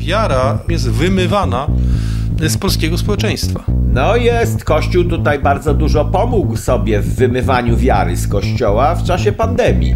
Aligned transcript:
wiara 0.00 0.58
jest 0.68 0.90
wymywana 0.90 1.66
z 2.48 2.58
polskiego 2.58 2.98
społeczeństwa. 2.98 3.64
No 3.92 4.16
jest, 4.16 4.64
Kościół 4.64 5.04
tutaj 5.04 5.38
bardzo 5.38 5.74
dużo 5.74 6.04
pomógł 6.04 6.56
sobie 6.56 7.00
w 7.00 7.14
wymywaniu 7.14 7.76
wiary 7.76 8.16
z 8.16 8.28
Kościoła 8.28 8.94
w 8.94 9.04
czasie 9.04 9.32
pandemii 9.32 9.94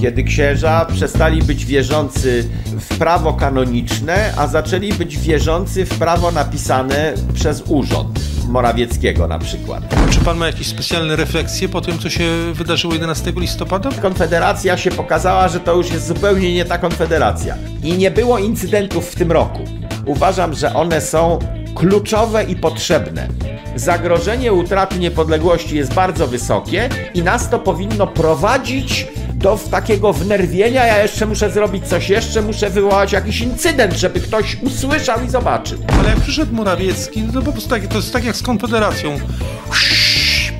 kiedy 0.00 0.22
księża 0.22 0.84
przestali 0.84 1.42
być 1.42 1.64
wierzący 1.64 2.48
w 2.80 2.98
prawo 2.98 3.32
kanoniczne, 3.32 4.32
a 4.36 4.46
zaczęli 4.46 4.92
być 4.92 5.18
wierzący 5.18 5.84
w 5.84 5.98
prawo 5.98 6.32
napisane 6.32 7.14
przez 7.34 7.62
urząd. 7.66 8.20
Morawieckiego 8.48 9.28
na 9.28 9.38
przykład. 9.38 9.82
Czy 10.10 10.20
pan 10.20 10.36
ma 10.36 10.46
jakieś 10.46 10.66
specjalne 10.66 11.16
refleksje 11.16 11.68
po 11.68 11.80
tym, 11.80 11.98
co 11.98 12.10
się 12.10 12.24
wydarzyło 12.52 12.94
11 12.94 13.32
listopada? 13.36 13.90
Konfederacja 14.02 14.76
się 14.76 14.90
pokazała, 14.90 15.48
że 15.48 15.60
to 15.60 15.74
już 15.74 15.90
jest 15.90 16.06
zupełnie 16.06 16.54
nie 16.54 16.64
ta 16.64 16.78
konfederacja. 16.78 17.56
I 17.82 17.92
nie 17.92 18.10
było 18.10 18.38
incydentów 18.38 19.10
w 19.10 19.14
tym 19.14 19.32
roku. 19.32 19.64
Uważam, 20.06 20.54
że 20.54 20.74
one 20.74 21.00
są 21.00 21.38
kluczowe 21.74 22.44
i 22.44 22.56
potrzebne. 22.56 23.28
Zagrożenie 23.76 24.52
utraty 24.52 24.98
niepodległości 24.98 25.76
jest 25.76 25.94
bardzo 25.94 26.26
wysokie 26.26 26.88
i 27.14 27.22
nas 27.22 27.50
to 27.50 27.58
powinno 27.58 28.06
prowadzić 28.06 29.06
do 29.38 29.58
takiego 29.70 30.12
wnerwienia, 30.12 30.86
ja 30.86 31.02
jeszcze 31.02 31.26
muszę 31.26 31.50
zrobić 31.50 31.88
coś 31.88 32.08
jeszcze, 32.08 32.42
muszę 32.42 32.70
wywołać 32.70 33.12
jakiś 33.12 33.40
incydent, 33.40 33.94
żeby 33.94 34.20
ktoś 34.20 34.56
usłyszał 34.62 35.24
i 35.24 35.30
zobaczył. 35.30 35.78
Ale 35.98 36.08
jak 36.08 36.20
przyszedł 36.20 36.54
Morawiecki, 36.54 37.22
no 37.22 37.32
to 37.32 37.42
po 37.42 37.52
prostu 37.52 37.70
tak, 37.70 37.86
to 37.86 37.96
jest 37.96 38.12
tak 38.12 38.24
jak 38.24 38.36
z 38.36 38.42
Konfederacją. 38.42 39.18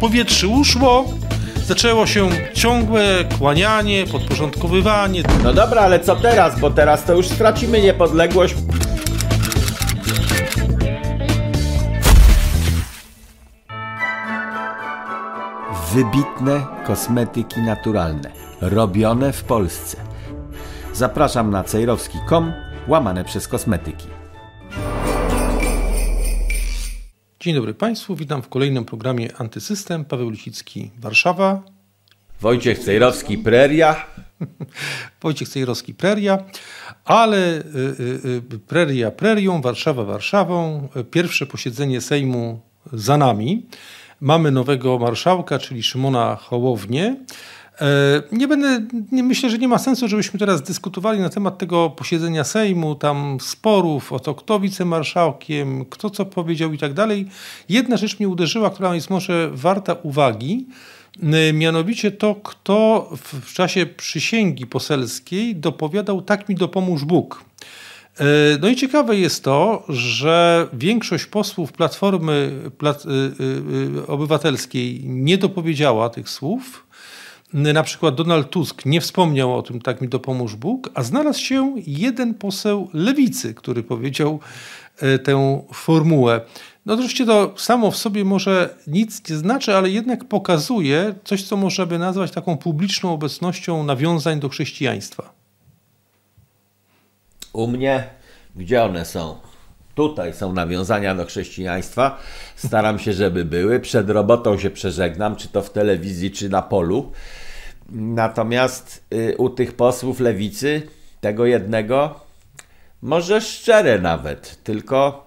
Powietrze 0.01 0.49
uszło, 0.49 1.05
zaczęło 1.67 2.07
się 2.07 2.29
ciągłe 2.55 3.25
kłanianie, 3.39 4.07
podporządkowywanie. 4.07 5.23
No 5.45 5.55
dobra, 5.55 5.81
ale 5.81 6.01
co 6.01 6.17
teraz? 6.17 6.61
Bo 6.61 6.71
teraz 6.71 7.05
to 7.05 7.15
już 7.15 7.29
stracimy 7.29 7.83
niepodległość. 7.83 8.55
Wybitne 15.95 16.67
kosmetyki 16.87 17.61
naturalne 17.61 18.48
robione 18.61 19.33
w 19.33 19.45
Polsce. 19.45 19.97
Zapraszam 20.95 21.51
na 21.51 21.65
cejrowski.com 21.65 22.53
łamane 22.89 23.25
przez 23.25 23.49
kosmetyki. 23.49 24.07
Dzień 27.41 27.55
dobry 27.55 27.75
Państwu, 27.75 28.17
witam 28.17 28.43
w 28.43 28.49
kolejnym 28.49 28.85
programie 28.85 29.37
Antysystem. 29.37 30.05
Paweł 30.05 30.31
Licicki, 30.31 30.91
Warszawa. 30.99 31.63
Wojciech 32.41 32.79
Cejrowski, 32.79 33.39
Preria. 33.39 34.07
Wojciech 35.23 35.49
Cejrowski, 35.49 35.95
Preria. 35.95 36.39
Ale 37.05 37.39
y, 37.39 37.63
y, 38.25 38.55
y, 38.55 38.59
Preria 38.59 39.11
Prerią, 39.11 39.61
Warszawa 39.61 40.05
Warszawą. 40.05 40.89
Pierwsze 41.11 41.47
posiedzenie 41.47 42.01
Sejmu 42.01 42.61
za 42.93 43.17
nami. 43.17 43.67
Mamy 44.21 44.51
nowego 44.51 44.99
marszałka, 44.99 45.59
czyli 45.59 45.83
Szymona 45.83 46.37
Hołownię. 46.37 47.17
E, 47.81 48.23
nie 48.33 48.49
będę, 48.49 48.83
nie, 49.13 49.23
myślę, 49.23 49.51
że 49.51 49.59
nie 49.59 49.69
ma 49.69 49.79
sensu, 49.79 50.09
żebyśmy 50.09 50.39
teraz 50.39 50.63
dyskutowali 50.63 51.21
na 51.21 51.29
temat 51.29 51.59
tego 51.59 51.91
posiedzenia 51.91 52.45
Sejmu, 52.45 52.95
tam 52.95 53.39
sporów 53.41 54.13
o 54.13 54.21
to, 54.21 54.35
kto 54.35 54.61
wicemarszałkiem, 54.61 55.85
kto 55.85 56.11
co 56.11 56.25
powiedział 56.25 56.73
i 56.73 56.79
tak 56.79 56.95
dalej. 56.95 57.27
Jedna 57.69 57.97
rzecz 57.97 58.19
mnie 58.19 58.29
uderzyła, 58.29 58.71
która 58.71 58.95
jest 58.95 59.11
może 59.11 59.51
warta 59.53 59.97
uwagi, 60.03 60.67
mianowicie 61.53 62.11
to, 62.11 62.35
kto 62.35 63.09
w 63.23 63.53
czasie 63.53 63.87
przysięgi 63.87 64.67
poselskiej 64.67 65.57
dopowiadał 65.57 66.23
tak 66.23 66.49
mi 66.49 66.55
dopomóż 66.55 67.05
Bóg. 67.05 67.45
E, 68.19 68.25
no 68.61 68.69
i 68.69 68.77
ciekawe 68.77 69.17
jest 69.17 69.45
to, 69.45 69.85
że 69.89 70.69
większość 70.73 71.27
posłów 71.27 71.73
Platformy 71.73 72.53
Plat 72.79 73.05
e, 73.07 74.07
Obywatelskiej 74.07 75.01
nie 75.05 75.39
dopowiedziała 75.39 76.11
tych 76.11 76.29
słów, 76.29 76.89
na 77.53 77.83
przykład 77.83 78.15
Donald 78.15 78.51
Tusk 78.51 78.87
nie 78.87 79.01
wspomniał 79.01 79.59
o 79.59 79.63
tym, 79.63 79.81
tak 79.81 80.01
mi 80.01 80.09
dopomóż 80.09 80.57
Bóg, 80.57 80.91
a 80.95 81.03
znalazł 81.03 81.41
się 81.41 81.75
jeden 81.87 82.35
poseł 82.35 82.91
lewicy, 82.93 83.55
który 83.55 83.83
powiedział 83.83 84.41
e, 84.99 85.19
tę 85.19 85.63
formułę. 85.73 86.41
No 86.87 86.95
oczywiście 86.95 87.27
to 87.27 87.55
samo 87.57 87.91
w 87.91 87.97
sobie 87.97 88.25
może 88.25 88.75
nic 88.87 89.31
nie 89.31 89.37
znaczy, 89.37 89.77
ale 89.77 89.91
jednak 89.91 90.25
pokazuje 90.25 91.15
coś, 91.25 91.43
co 91.43 91.57
można 91.57 91.87
by 91.87 91.99
nazwać 91.99 92.31
taką 92.31 92.57
publiczną 92.57 93.13
obecnością 93.13 93.85
nawiązań 93.85 94.41
do 94.41 94.49
chrześcijaństwa. 94.49 95.33
U 97.53 97.67
mnie, 97.67 98.09
gdzie 98.57 98.85
one 98.85 99.05
są? 99.05 99.48
Tutaj 99.99 100.35
są 100.35 100.53
nawiązania 100.53 101.15
do 101.15 101.25
chrześcijaństwa. 101.25 102.19
Staram 102.57 102.99
się, 102.99 103.13
żeby 103.13 103.45
były. 103.45 103.81
Przed 103.81 104.11
robotą 104.11 104.59
się 104.59 104.71
przeżegnam, 104.71 105.37
czy 105.37 105.49
to 105.49 105.63
w 105.63 105.71
telewizji, 105.71 106.31
czy 106.31 106.49
na 106.49 106.63
polu. 106.63 107.13
Natomiast 107.93 109.05
y, 109.15 109.35
u 109.39 109.51
tych 109.51 109.73
posłów 109.73 110.21
lewicy, 110.21 110.83
tego 111.21 111.47
jednego, 111.47 112.21
może 113.03 113.41
szczere 113.41 113.99
nawet, 113.99 114.65
tylko 114.65 115.27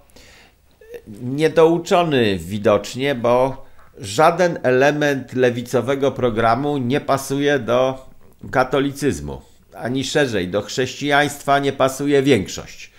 niedouczony 1.22 2.38
widocznie, 2.38 3.16
bo 3.16 3.66
żaden 3.98 4.60
element 4.64 5.34
lewicowego 5.34 6.12
programu 6.12 6.78
nie 6.78 7.02
pasuje 7.02 7.60
do 7.60 8.10
katolicyzmu, 8.52 9.42
ani 9.76 10.04
szerzej, 10.04 10.48
do 10.48 10.62
chrześcijaństwa 10.62 11.60
nie 11.60 11.74
pasuje 11.74 12.22
większość 12.22 12.91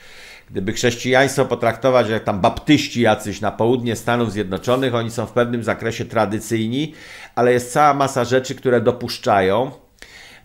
gdyby 0.53 0.73
chrześcijaństwo 0.73 1.45
potraktować 1.45 2.09
jak 2.09 2.25
tam 2.25 2.41
baptyści 2.41 3.01
jacyś 3.01 3.41
na 3.41 3.53
południe 3.53 3.97
Stanów 3.97 4.33
Zjednoczonych, 4.33 4.95
oni 4.95 5.11
są 5.11 5.27
w 5.27 5.33
pewnym 5.33 5.65
zakresie 5.65 6.05
tradycyjni, 6.05 6.95
ale 7.35 7.53
jest 7.53 7.73
cała 7.73 7.95
masa 7.95 8.25
rzeczy, 8.25 8.55
które 8.55 8.81
dopuszczają. 8.81 9.71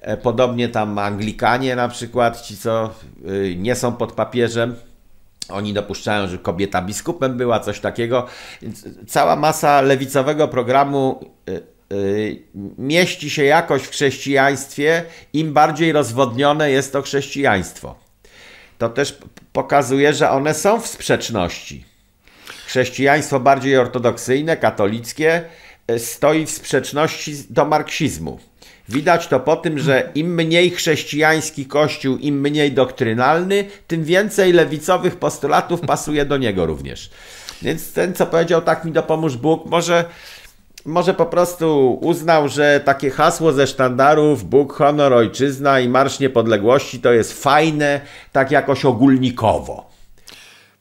E, 0.01 0.17
podobnie 0.17 0.69
tam 0.69 0.99
Anglikanie 0.99 1.75
na 1.75 1.89
przykład, 1.89 2.41
ci 2.41 2.57
co 2.57 2.89
y, 3.29 3.55
nie 3.57 3.75
są 3.75 3.93
pod 3.93 4.11
papieżem, 4.11 4.75
oni 5.49 5.73
dopuszczają, 5.73 6.27
że 6.27 6.37
kobieta 6.37 6.81
biskupem 6.81 7.37
była, 7.37 7.59
coś 7.59 7.79
takiego. 7.79 8.25
Więc 8.61 8.85
cała 9.07 9.35
masa 9.35 9.81
lewicowego 9.81 10.47
programu 10.47 11.19
y, 11.49 11.61
y, 11.93 12.43
mieści 12.77 13.29
się 13.29 13.43
jakoś 13.43 13.83
w 13.83 13.91
chrześcijaństwie, 13.91 15.03
im 15.33 15.53
bardziej 15.53 15.91
rozwodnione 15.91 16.71
jest 16.71 16.93
to 16.93 17.01
chrześcijaństwo 17.01 18.07
to 18.77 18.89
też 18.89 19.17
pokazuje, 19.57 20.13
że 20.13 20.29
one 20.29 20.53
są 20.53 20.81
w 20.81 20.87
sprzeczności. 20.87 21.85
Chrześcijaństwo 22.67 23.39
bardziej 23.39 23.77
ortodoksyjne, 23.77 24.57
katolickie 24.57 25.43
e, 25.87 25.99
stoi 25.99 26.45
w 26.45 26.51
sprzeczności 26.51 27.35
do 27.49 27.65
marksizmu. 27.65 28.39
Widać 28.89 29.27
to 29.27 29.39
po 29.39 29.55
tym, 29.55 29.79
że 29.79 30.11
im 30.15 30.35
mniej 30.35 30.71
chrześcijański 30.71 31.65
kościół, 31.65 32.17
im 32.17 32.41
mniej 32.41 32.71
doktrynalny, 32.71 33.65
tym 33.87 34.03
więcej 34.03 34.53
lewicowych 34.53 35.15
postulatów 35.15 35.81
pasuje 35.81 36.25
do 36.25 36.37
niego 36.37 36.65
również. 36.65 37.09
Więc 37.61 37.93
ten, 37.93 38.13
co 38.13 38.25
powiedział, 38.25 38.61
tak 38.61 38.85
mi 38.85 38.91
dopomóż 38.91 39.37
Bóg, 39.37 39.65
może 39.65 40.05
może 40.87 41.13
po 41.13 41.25
prostu 41.25 41.97
uznał, 42.01 42.47
że 42.47 42.81
takie 42.85 43.09
hasło 43.09 43.51
ze 43.51 43.67
sztandarów 43.67 44.43
Bóg, 44.43 44.73
honor, 44.73 45.13
ojczyzna 45.13 45.79
i 45.79 45.89
Marsz 45.89 46.19
Niepodległości 46.19 46.99
to 46.99 47.13
jest 47.13 47.43
fajne, 47.43 48.01
tak 48.31 48.51
jakoś 48.51 48.85
ogólnikowo. 48.85 49.96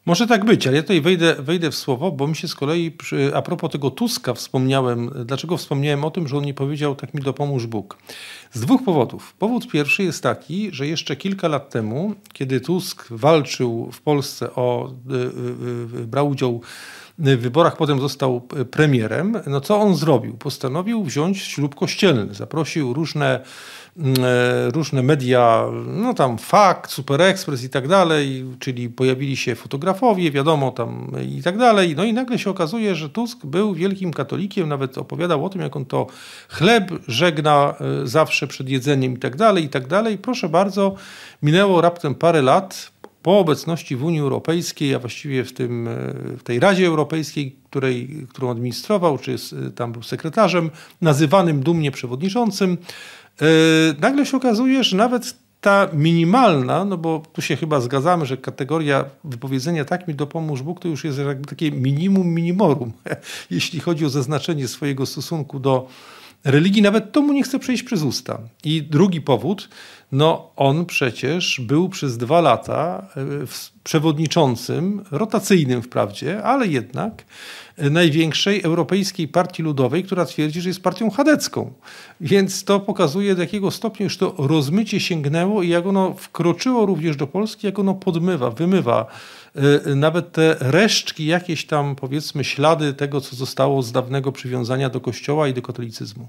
Może 0.06 0.26
tak 0.26 0.44
być, 0.44 0.66
ale 0.66 0.76
ja 0.76 0.82
tutaj 0.82 1.00
wejdę, 1.00 1.34
wejdę 1.38 1.70
w 1.70 1.74
słowo, 1.74 2.12
bo 2.12 2.26
mi 2.26 2.36
się 2.36 2.48
z 2.48 2.54
kolei 2.54 2.90
przy, 2.90 3.30
a 3.34 3.42
propos 3.42 3.70
tego 3.70 3.90
Tuska 3.90 4.34
wspomniałem, 4.34 5.10
dlaczego 5.24 5.56
wspomniałem 5.56 6.04
o 6.04 6.10
tym, 6.10 6.28
że 6.28 6.36
on 6.36 6.44
nie 6.44 6.54
powiedział 6.54 6.94
tak 6.94 7.14
mi 7.14 7.22
dopomóż 7.22 7.66
Bóg. 7.66 7.98
Z 8.52 8.60
dwóch 8.60 8.84
powodów. 8.84 9.34
Powód 9.38 9.68
pierwszy 9.68 10.02
jest 10.02 10.22
taki, 10.22 10.68
że 10.72 10.86
jeszcze 10.86 11.16
kilka 11.16 11.48
lat 11.48 11.70
temu, 11.70 12.14
kiedy 12.32 12.60
Tusk 12.60 13.06
walczył 13.10 13.90
w 13.92 14.00
Polsce 14.00 14.54
o, 14.54 14.90
y, 15.10 15.14
y, 15.14 16.00
y, 16.02 16.06
brał 16.06 16.28
udział 16.28 16.60
w 17.18 17.36
wyborach 17.36 17.76
potem 17.76 18.00
został 18.00 18.40
premierem, 18.70 19.40
no 19.46 19.60
co 19.60 19.80
on 19.80 19.96
zrobił? 19.96 20.36
Postanowił 20.36 21.04
wziąć 21.04 21.42
ślub 21.42 21.74
kościelny. 21.74 22.34
Zaprosił 22.34 22.92
różne, 22.92 23.40
różne 24.74 25.02
media, 25.02 25.66
no 25.86 26.14
tam 26.14 26.38
Fakt, 26.38 26.90
Super 26.90 27.22
Express 27.22 27.64
i 27.64 27.68
tak 27.68 27.88
dalej, 27.88 28.44
czyli 28.58 28.88
pojawili 28.88 29.36
się 29.36 29.54
fotografowie, 29.54 30.30
wiadomo 30.30 30.70
tam 30.70 31.12
i 31.28 31.42
tak 31.42 31.58
dalej. 31.58 31.96
No 31.96 32.04
i 32.04 32.12
nagle 32.12 32.38
się 32.38 32.50
okazuje, 32.50 32.94
że 32.94 33.08
Tusk 33.08 33.46
był 33.46 33.74
wielkim 33.74 34.12
katolikiem, 34.12 34.68
nawet 34.68 34.98
opowiadał 34.98 35.44
o 35.44 35.48
tym, 35.48 35.60
jak 35.60 35.76
on 35.76 35.84
to 35.84 36.06
chleb 36.48 36.90
żegna 37.08 37.74
e, 38.02 38.06
zawsze 38.06 38.46
przed 38.46 38.68
jedzeniem 38.68 39.14
i 39.14 39.18
tak 39.18 39.36
dalej, 39.36 39.64
i 39.64 39.68
tak 39.68 39.86
dalej. 39.86 40.18
Proszę 40.18 40.48
bardzo, 40.48 40.94
minęło 41.42 41.80
raptem 41.80 42.14
parę 42.14 42.42
lat, 42.42 42.96
po 43.26 43.38
obecności 43.38 43.96
w 43.96 44.04
Unii 44.04 44.20
Europejskiej, 44.20 44.94
a 44.94 44.98
właściwie 44.98 45.44
w, 45.44 45.52
tym, 45.52 45.88
e, 45.88 45.92
w 46.38 46.42
tej 46.42 46.60
Radzie 46.60 46.86
Europejskiej, 46.86 47.56
której, 47.70 48.26
którą 48.28 48.50
administrował, 48.50 49.18
czy 49.18 49.30
jest, 49.30 49.52
e, 49.52 49.70
tam 49.70 49.92
był 49.92 50.02
sekretarzem, 50.02 50.70
nazywanym 51.00 51.62
dumnie 51.62 51.90
przewodniczącym, 51.90 52.72
e, 52.72 53.25
nagle 54.00 54.26
się 54.26 54.36
okazuje, 54.36 54.84
że 54.84 54.96
nawet 54.96 55.34
ta 55.60 55.88
minimalna, 55.92 56.84
no 56.84 56.96
bo 56.96 57.22
tu 57.32 57.42
się 57.42 57.56
chyba 57.56 57.80
zgadzamy, 57.80 58.26
że 58.26 58.36
kategoria 58.36 59.04
wypowiedzenia 59.24 59.84
tak 59.84 60.08
mi 60.08 60.14
dopomóż 60.14 60.62
Bóg 60.62 60.80
to 60.80 60.88
już 60.88 61.04
jest 61.04 61.18
jakby 61.18 61.48
takie 61.48 61.72
minimum 61.72 62.26
minimorum, 62.26 62.92
jeśli 63.50 63.80
chodzi 63.80 64.04
o 64.04 64.08
zaznaczenie 64.08 64.68
swojego 64.68 65.06
stosunku 65.06 65.60
do 65.60 65.88
religii, 66.44 66.82
nawet 66.82 67.12
to 67.12 67.22
mu 67.22 67.32
nie 67.32 67.42
chce 67.42 67.58
przejść 67.58 67.82
przez 67.82 68.02
usta. 68.02 68.38
I 68.64 68.82
drugi 68.82 69.20
powód, 69.20 69.68
no 70.16 70.50
on 70.56 70.86
przecież 70.86 71.60
był 71.60 71.88
przez 71.88 72.18
dwa 72.18 72.40
lata 72.40 73.06
e, 73.16 73.24
przewodniczącym, 73.84 75.04
rotacyjnym 75.10 75.82
wprawdzie, 75.82 76.42
ale 76.42 76.66
jednak 76.66 77.24
e, 77.76 77.90
największej 77.90 78.62
europejskiej 78.62 79.28
partii 79.28 79.62
ludowej, 79.62 80.04
która 80.04 80.24
twierdzi, 80.24 80.60
że 80.60 80.68
jest 80.68 80.82
partią 80.82 81.10
chadecką. 81.10 81.72
Więc 82.20 82.64
to 82.64 82.80
pokazuje, 82.80 83.34
do 83.34 83.42
jakiego 83.42 83.70
stopnia 83.70 84.04
już 84.04 84.18
to 84.18 84.34
rozmycie 84.38 85.00
sięgnęło 85.00 85.62
i 85.62 85.68
jak 85.68 85.86
ono 85.86 86.14
wkroczyło 86.14 86.86
również 86.86 87.16
do 87.16 87.26
Polski, 87.26 87.66
jak 87.66 87.78
ono 87.78 87.94
podmywa, 87.94 88.50
wymywa 88.50 89.06
e, 89.86 89.94
nawet 89.94 90.32
te 90.32 90.56
resztki, 90.60 91.26
jakieś 91.26 91.66
tam 91.66 91.96
powiedzmy 91.96 92.44
ślady 92.44 92.94
tego, 92.94 93.20
co 93.20 93.36
zostało 93.36 93.82
z 93.82 93.92
dawnego 93.92 94.32
przywiązania 94.32 94.90
do 94.90 95.00
kościoła 95.00 95.48
i 95.48 95.54
do 95.54 95.62
katolicyzmu. 95.62 96.28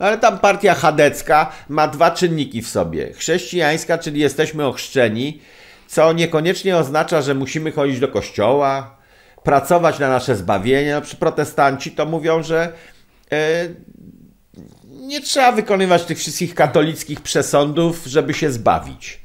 Ale 0.00 0.18
tam 0.18 0.38
partia 0.38 0.74
chadecka 0.74 1.52
ma 1.68 1.88
dwa 1.88 2.10
czynniki 2.10 2.62
w 2.62 2.68
sobie. 2.68 3.12
Chrześcijańska, 3.12 3.98
czyli 3.98 4.20
jesteśmy 4.20 4.66
ochrzczeni, 4.66 5.40
co 5.86 6.12
niekoniecznie 6.12 6.76
oznacza, 6.76 7.22
że 7.22 7.34
musimy 7.34 7.72
chodzić 7.72 8.00
do 8.00 8.08
kościoła, 8.08 8.96
pracować 9.42 9.98
na 9.98 10.08
nasze 10.08 10.36
zbawienie. 10.36 10.94
No, 10.94 11.00
przy 11.00 11.16
protestanci 11.16 11.90
to 11.90 12.06
mówią, 12.06 12.42
że 12.42 12.72
e, 13.32 13.68
nie 14.84 15.20
trzeba 15.20 15.52
wykonywać 15.52 16.04
tych 16.04 16.18
wszystkich 16.18 16.54
katolickich 16.54 17.20
przesądów, 17.20 18.02
żeby 18.06 18.34
się 18.34 18.50
zbawić. 18.50 19.19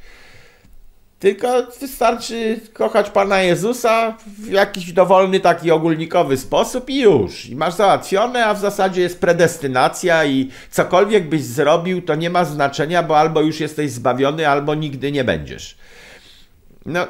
Tylko 1.19 1.47
wystarczy 1.81 2.59
kochać 2.73 3.09
Pana 3.09 3.41
Jezusa 3.41 4.17
w 4.27 4.47
jakiś 4.51 4.93
dowolny, 4.93 5.39
taki 5.39 5.71
ogólnikowy 5.71 6.37
sposób 6.37 6.89
i 6.89 6.99
już. 6.99 7.45
I 7.45 7.55
masz 7.55 7.73
załatwione, 7.73 8.45
a 8.45 8.53
w 8.53 8.59
zasadzie 8.59 9.01
jest 9.01 9.19
predestynacja 9.19 10.25
i 10.25 10.51
cokolwiek 10.71 11.29
byś 11.29 11.43
zrobił, 11.43 12.01
to 12.01 12.15
nie 12.15 12.29
ma 12.29 12.45
znaczenia, 12.45 13.03
bo 13.03 13.19
albo 13.19 13.41
już 13.41 13.59
jesteś 13.59 13.91
zbawiony, 13.91 14.49
albo 14.49 14.75
nigdy 14.75 15.11
nie 15.11 15.23
będziesz. 15.23 15.77
No, 16.85 17.07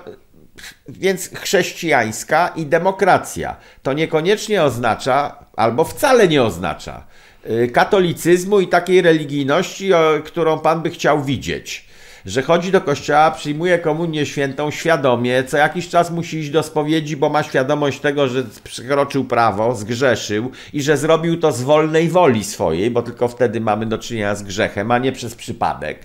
więc 0.89 1.29
chrześcijańska 1.29 2.47
i 2.47 2.65
demokracja 2.65 3.55
to 3.83 3.93
niekoniecznie 3.93 4.63
oznacza, 4.63 5.45
albo 5.55 5.83
wcale 5.83 6.27
nie 6.27 6.43
oznacza 6.43 7.05
y, 7.49 7.67
katolicyzmu 7.67 8.59
i 8.59 8.67
takiej 8.67 9.01
religijności, 9.01 9.89
którą 10.25 10.59
Pan 10.59 10.81
by 10.81 10.89
chciał 10.89 11.23
widzieć 11.23 11.84
że 12.25 12.41
chodzi 12.41 12.71
do 12.71 12.81
kościoła, 12.81 13.31
przyjmuje 13.31 13.79
komunię 13.79 14.25
świętą 14.25 14.71
świadomie, 14.71 15.43
co 15.43 15.57
jakiś 15.57 15.89
czas 15.89 16.11
musi 16.11 16.37
iść 16.37 16.49
do 16.49 16.63
spowiedzi, 16.63 17.17
bo 17.17 17.29
ma 17.29 17.43
świadomość 17.43 17.99
tego, 17.99 18.27
że 18.27 18.43
przekroczył 18.63 19.25
prawo, 19.25 19.75
zgrzeszył 19.75 20.51
i 20.73 20.81
że 20.81 20.97
zrobił 20.97 21.39
to 21.39 21.51
z 21.51 21.61
wolnej 21.61 22.09
woli 22.09 22.43
swojej, 22.43 22.91
bo 22.91 23.01
tylko 23.01 23.27
wtedy 23.27 23.61
mamy 23.61 23.85
do 23.85 23.97
czynienia 23.97 24.35
z 24.35 24.43
grzechem, 24.43 24.91
a 24.91 24.97
nie 24.97 25.11
przez 25.11 25.35
przypadek. 25.35 25.99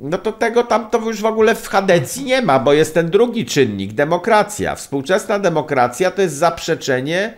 No 0.00 0.18
to 0.18 0.32
tego 0.32 0.64
tam 0.64 0.90
to 0.90 0.98
już 0.98 1.20
w 1.20 1.24
ogóle 1.24 1.54
w 1.54 1.68
Hadecji 1.68 2.24
nie 2.24 2.42
ma, 2.42 2.58
bo 2.58 2.72
jest 2.72 2.94
ten 2.94 3.10
drugi 3.10 3.46
czynnik, 3.46 3.92
demokracja. 3.92 4.74
Współczesna 4.74 5.38
demokracja 5.38 6.10
to 6.10 6.22
jest 6.22 6.36
zaprzeczenie 6.36 7.34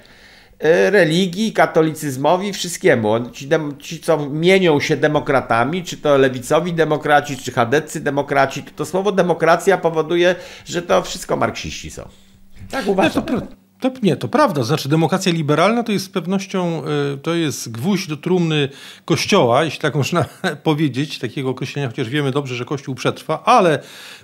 religii, 0.90 1.52
katolicyzmowi, 1.52 2.52
wszystkiemu. 2.52 3.30
Ci, 3.30 3.48
ci, 3.78 4.00
co 4.00 4.28
mienią 4.30 4.80
się 4.80 4.96
demokratami, 4.96 5.84
czy 5.84 5.96
to 5.96 6.18
lewicowi 6.18 6.72
demokraci, 6.72 7.36
czy 7.36 7.52
chadecy 7.52 8.00
demokraci, 8.00 8.62
to, 8.62 8.70
to 8.70 8.84
słowo 8.84 9.12
demokracja 9.12 9.78
powoduje, 9.78 10.34
że 10.64 10.82
to 10.82 11.02
wszystko 11.02 11.36
marksiści 11.36 11.90
są. 11.90 12.08
Tak 12.70 12.88
uważam. 12.88 13.24
No 13.30 13.40
to, 13.40 13.46
to, 13.80 13.90
nie, 14.02 14.16
to 14.16 14.28
prawda. 14.28 14.62
Znaczy 14.62 14.88
demokracja 14.88 15.32
liberalna 15.32 15.82
to 15.82 15.92
jest 15.92 16.04
z 16.04 16.08
pewnością, 16.08 16.82
y, 17.14 17.18
to 17.18 17.34
jest 17.34 17.70
gwóźdź 17.70 18.08
do 18.08 18.16
trumny 18.16 18.68
Kościoła, 19.04 19.64
jeśli 19.64 19.80
tak 19.80 19.94
można 19.94 20.24
powiedzieć, 20.62 21.18
takiego 21.18 21.50
określenia, 21.50 21.88
chociaż 21.88 22.08
wiemy 22.08 22.30
dobrze, 22.30 22.54
że 22.54 22.64
Kościół 22.64 22.94
przetrwa, 22.94 23.42
ale 23.44 23.82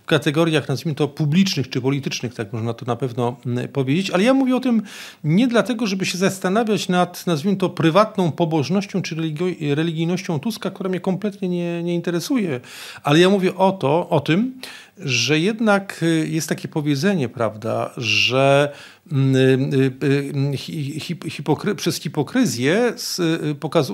kategoriach, 0.08 0.68
nazwijmy 0.68 0.94
to, 0.94 1.08
publicznych 1.08 1.70
czy 1.70 1.80
politycznych, 1.80 2.34
tak 2.34 2.52
można 2.52 2.74
to 2.74 2.86
na 2.86 2.96
pewno 2.96 3.36
mm, 3.46 3.68
powiedzieć. 3.68 4.10
Ale 4.10 4.22
ja 4.22 4.34
mówię 4.34 4.56
o 4.56 4.60
tym 4.60 4.82
nie 5.24 5.48
dlatego, 5.48 5.86
żeby 5.86 6.06
się 6.06 6.18
zastanawiać 6.18 6.88
nad, 6.88 7.26
nazwijmy 7.26 7.58
to, 7.58 7.70
prywatną 7.70 8.32
pobożnością 8.32 9.02
czy 9.02 9.16
religijnością 9.74 10.40
Tuska, 10.40 10.70
która 10.70 10.90
mnie 10.90 11.00
kompletnie 11.00 11.48
nie, 11.48 11.82
nie 11.82 11.94
interesuje, 11.94 12.60
ale 13.02 13.18
ja 13.18 13.30
mówię 13.30 13.54
o 13.54 13.72
to, 13.72 14.08
o 14.08 14.20
tym, 14.20 14.60
że 14.98 15.38
jednak 15.38 16.02
y, 16.02 16.28
jest 16.28 16.48
takie 16.48 16.68
powiedzenie, 16.68 17.28
prawda, 17.28 17.90
że 17.96 18.72
mm, 19.12 19.36
y, 19.74 20.54
y, 21.24 21.30
hipokry 21.30 21.74
przez 21.74 22.00
hipokryzję 22.00 22.92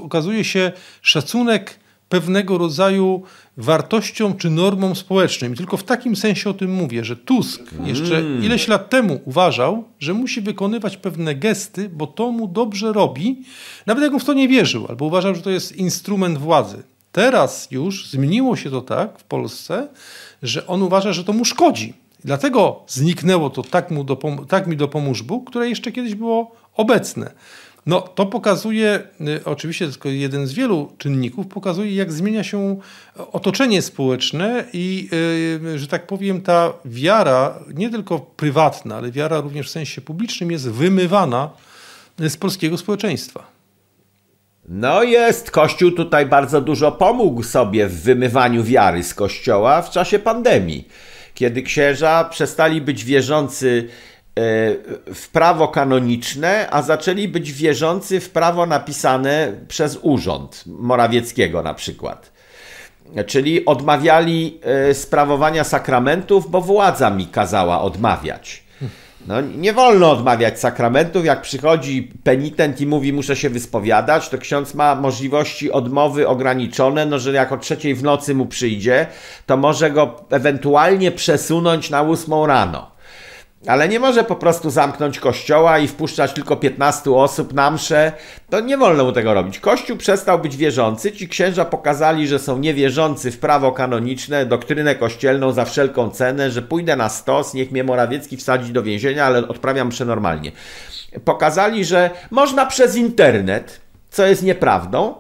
okazuje 0.03 0.45
się 0.45 0.73
szacunek 1.03 1.84
pewnego 2.15 2.59
rodzaju 2.59 3.23
wartościom 3.57 4.37
czy 4.37 4.51
normom 4.51 4.97
społecznym. 4.97 5.53
I 5.55 5.57
tylko 5.57 5.77
w 5.77 5.85
takim 5.85 6.17
sensie 6.17 6.51
o 6.51 6.55
tym 6.55 6.75
mówię, 6.75 7.05
że 7.05 7.17
Tusk 7.17 7.63
jeszcze 7.85 8.19
mm. 8.19 8.45
ileś 8.45 8.69
lat 8.69 8.91
temu 8.91 9.21
uważał, 9.25 9.85
że 10.01 10.15
musi 10.15 10.41
wykonywać 10.41 10.97
pewne 10.97 11.35
gesty, 11.35 11.89
bo 11.89 12.07
to 12.07 12.31
mu 12.31 12.49
dobrze 12.49 12.93
robi, 12.93 13.43
nawet 13.87 14.05
jak 14.05 14.13
on 14.13 14.21
w 14.21 14.25
to 14.25 14.35
nie 14.35 14.49
wierzył, 14.49 14.87
albo 14.89 15.05
uważał, 15.05 15.35
że 15.35 15.43
to 15.43 15.51
jest 15.51 15.77
instrument 15.77 16.39
władzy. 16.39 16.83
Teraz 17.13 17.69
już 17.71 18.11
zmieniło 18.11 18.57
się 18.57 18.71
to 18.71 18.81
tak 18.81 19.19
w 19.19 19.25
Polsce, 19.25 19.89
że 20.43 20.67
on 20.67 20.83
uważa, 20.83 21.13
że 21.13 21.25
to 21.25 21.33
mu 21.33 21.45
szkodzi. 21.45 21.95
Dlatego 22.25 22.83
zniknęło 22.87 23.51
to 23.51 23.63
tak, 23.63 23.91
mu 23.91 24.05
dopom- 24.05 24.47
tak 24.47 24.67
mi 24.67 24.77
dopomóż 24.77 25.23
Bóg, 25.23 25.51
które 25.51 25.69
jeszcze 25.69 25.93
kiedyś 25.93 26.15
było 26.15 26.57
obecne. 26.77 27.31
No, 27.87 28.01
to 28.01 28.27
pokazuje, 28.27 29.03
y, 29.21 29.45
oczywiście 29.45 29.89
tylko 29.89 30.09
jeden 30.09 30.47
z 30.47 30.53
wielu 30.53 30.93
czynników, 30.99 31.47
pokazuje, 31.47 31.95
jak 31.95 32.13
zmienia 32.13 32.45
się 32.45 32.79
otoczenie 33.33 33.83
społeczne 33.83 34.65
i, 34.73 35.09
y, 35.75 35.79
że 35.79 35.87
tak 35.87 36.07
powiem, 36.07 36.41
ta 36.41 36.73
wiara, 36.85 37.59
nie 37.75 37.91
tylko 37.91 38.19
prywatna, 38.19 38.97
ale 38.97 39.11
wiara 39.11 39.41
również 39.41 39.69
w 39.69 39.71
sensie 39.71 40.01
publicznym, 40.01 40.51
jest 40.51 40.71
wymywana 40.71 41.51
z 42.19 42.37
polskiego 42.37 42.79
społeczeństwa. 42.79 43.55
No 44.69 45.03
jest, 45.03 45.51
Kościół 45.51 45.91
tutaj 45.91 46.27
bardzo 46.27 46.61
dużo 46.61 46.93
pomógł 46.93 47.43
sobie 47.43 47.87
w 47.87 48.03
wymywaniu 48.03 48.63
wiary 48.63 49.03
z 49.03 49.15
Kościoła 49.15 49.83
w 49.83 49.91
czasie 49.91 50.19
pandemii, 50.19 50.89
kiedy 51.35 51.63
księża 51.63 52.25
przestali 52.25 52.81
być 52.81 53.05
wierzący 53.05 53.89
w 55.15 55.29
prawo 55.33 55.69
kanoniczne, 55.69 56.69
a 56.71 56.83
zaczęli 56.83 57.29
być 57.29 57.53
wierzący 57.53 58.21
w 58.21 58.31
prawo 58.31 58.67
napisane 58.67 59.53
przez 59.69 59.99
urząd 60.03 60.65
Morawieckiego 60.67 61.63
na 61.63 61.75
przykład. 61.75 62.33
Czyli 63.27 63.65
odmawiali 63.65 64.61
e, 64.63 64.95
sprawowania 64.95 65.65
sakramentów, 65.65 66.51
bo 66.51 66.61
władza 66.61 67.11
mi 67.11 67.27
kazała 67.27 67.81
odmawiać. 67.81 68.65
No, 69.27 69.41
nie 69.41 69.73
wolno 69.73 70.11
odmawiać 70.11 70.61
sakramentów. 70.61 71.25
Jak 71.25 71.43
przychodzi 71.43 72.13
penitent 72.25 72.81
i 72.81 72.87
mówi, 72.87 73.13
muszę 73.13 73.37
się 73.37 73.51
wyspowiadać, 73.51 74.29
to 74.29 74.39
ksiądz 74.39 74.75
ma 74.75 74.95
możliwości 74.95 75.73
odmowy 75.73 76.29
ograniczone, 76.29 77.07
no 77.07 77.19
że 77.19 77.33
jak 77.33 77.53
o 77.53 77.57
trzeciej 77.57 77.95
w 77.95 78.03
nocy 78.03 78.35
mu 78.35 78.47
przyjdzie, 78.47 79.07
to 79.47 79.57
może 79.57 79.91
go 79.91 80.25
ewentualnie 80.31 81.13
przesunąć 81.13 81.91
na 81.91 82.03
ósmą 82.03 82.47
rano. 82.47 82.94
Ale 83.67 83.89
nie 83.89 84.01
może 84.01 84.25
po 84.25 84.37
prostu 84.37 84.71
zamknąć 84.71 85.19
kościoła 85.19 85.79
i 85.79 85.89
wpuszczać 85.89 86.33
tylko 86.33 86.57
15 86.57 87.11
osób 87.11 87.55
na 87.55 87.71
mszę. 87.71 88.13
To 88.51 88.61
nie 88.61 88.79
wolno 88.79 89.05
mu 89.05 89.13
tego 89.13 89.35
robić. 89.35 89.59
Kościół 89.59 89.97
przestał 89.97 90.39
być 90.39 90.57
wierzący. 90.57 91.13
Ci 91.13 91.29
księża 91.29 91.65
pokazali, 91.65 92.29
że 92.29 92.39
są 92.39 92.59
niewierzący 92.59 93.31
w 93.31 93.39
prawo 93.39 93.73
kanoniczne, 93.73 94.47
doktrynę 94.47 94.95
kościelną 94.95 95.53
za 95.53 95.65
wszelką 95.65 96.11
cenę, 96.11 96.51
że 96.51 96.63
pójdę 96.63 96.97
na 96.97 97.09
stos, 97.09 97.55
niech 97.55 97.73
mnie 97.73 97.85
Morawiecki 97.85 98.37
wsadzi 98.37 98.73
do 98.73 98.83
więzienia, 98.83 99.25
ale 99.25 99.49
odprawiam 99.49 99.89
mszę 99.89 100.05
normalnie. 100.05 100.53
Pokazali, 101.25 101.85
że 101.85 102.11
można 102.31 102.67
przez 102.67 102.97
internet, 102.97 103.81
co 104.11 104.27
jest 104.27 104.43
nieprawdą, 104.43 105.15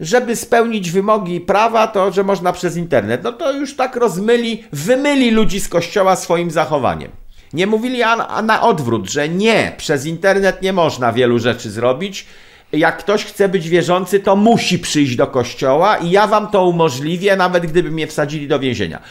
żeby 0.00 0.36
spełnić 0.36 0.90
wymogi 0.90 1.40
prawa, 1.40 1.86
to 1.86 2.12
że 2.12 2.24
można 2.24 2.52
przez 2.52 2.76
internet. 2.76 3.22
No 3.24 3.32
to 3.32 3.52
już 3.52 3.76
tak 3.76 3.96
rozmyli, 3.96 4.64
wymyli 4.72 5.30
ludzi 5.30 5.60
z 5.60 5.68
kościoła 5.68 6.16
swoim 6.16 6.50
zachowaniem. 6.50 7.23
Nie 7.54 7.66
mówili 7.66 8.02
a, 8.02 8.10
a 8.10 8.42
na 8.42 8.62
odwrót, 8.62 9.10
że 9.10 9.28
nie, 9.28 9.72
przez 9.76 10.06
internet 10.06 10.62
nie 10.62 10.72
można 10.72 11.12
wielu 11.12 11.38
rzeczy 11.38 11.70
zrobić. 11.70 12.26
Jak 12.72 12.98
ktoś 12.98 13.24
chce 13.24 13.48
być 13.48 13.68
wierzący, 13.68 14.20
to 14.20 14.36
musi 14.36 14.78
przyjść 14.78 15.16
do 15.16 15.26
kościoła 15.26 15.96
i 15.96 16.10
ja 16.10 16.26
wam 16.26 16.48
to 16.50 16.66
umożliwię, 16.66 17.36
nawet 17.36 17.66
gdyby 17.66 17.90
mnie 17.90 18.06
wsadzili 18.06 18.48
do 18.48 18.58
więzienia. 18.58 19.02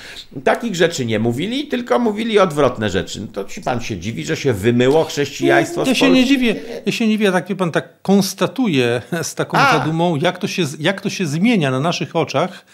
Takich 0.43 0.75
rzeczy 0.75 1.05
nie 1.05 1.19
mówili, 1.19 1.67
tylko 1.67 1.99
mówili 1.99 2.39
odwrotne 2.39 2.89
rzeczy. 2.89 3.21
No 3.21 3.27
to 3.27 3.45
ci 3.45 3.61
pan 3.61 3.81
się 3.81 3.97
dziwi, 3.97 4.25
że 4.25 4.37
się 4.37 4.53
wymyło 4.53 5.03
chrześcijaństwo 5.03 5.83
Ja 5.87 5.95
się 5.95 6.09
nie 6.09 6.25
dziwię, 6.25 6.55
ja 6.85 6.91
się 6.91 7.07
nie 7.07 7.11
dziwię, 7.11 7.31
tak 7.31 7.47
wie 7.47 7.55
pan 7.55 7.71
tak 7.71 8.01
konstatuje 8.01 9.01
z 9.23 9.35
taką 9.35 9.57
zadumą, 9.57 10.15
jak 10.15 10.37
to, 10.37 10.47
się, 10.47 10.63
jak 10.79 11.01
to 11.01 11.09
się 11.09 11.25
zmienia 11.25 11.71
na 11.71 11.79
naszych 11.79 12.15
oczach 12.15 12.65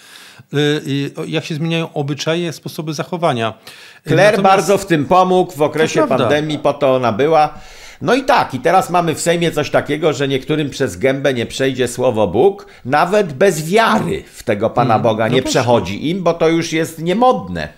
jak 1.27 1.45
się 1.45 1.55
zmieniają 1.55 1.93
obyczaje, 1.93 2.53
sposoby 2.53 2.93
zachowania. 2.93 3.53
Claire 4.07 4.17
Natomiast... 4.17 4.41
bardzo 4.41 4.77
w 4.77 4.85
tym 4.85 5.05
pomógł 5.05 5.51
w 5.51 5.61
okresie 5.61 6.07
pandemii, 6.07 6.59
po 6.59 6.73
to 6.73 6.95
ona 6.95 7.11
była. 7.11 7.53
No 8.01 8.15
i 8.15 8.23
tak, 8.23 8.53
i 8.53 8.59
teraz 8.59 8.89
mamy 8.89 9.15
w 9.15 9.21
Sejmie 9.21 9.51
coś 9.51 9.69
takiego, 9.69 10.13
że 10.13 10.27
niektórym 10.27 10.69
przez 10.69 10.97
gębę 10.97 11.33
nie 11.33 11.45
przejdzie 11.45 11.87
słowo 11.87 12.27
Bóg, 12.27 12.65
nawet 12.85 13.33
bez 13.33 13.69
wiary 13.69 14.23
w 14.33 14.43
tego 14.43 14.69
Pana 14.69 14.93
hmm, 14.93 15.03
Boga 15.03 15.27
no 15.27 15.33
nie 15.33 15.43
przechodzi 15.43 16.09
im, 16.09 16.23
bo 16.23 16.33
to 16.33 16.49
już 16.49 16.73
jest 16.73 16.99
niemodne. 16.99 17.69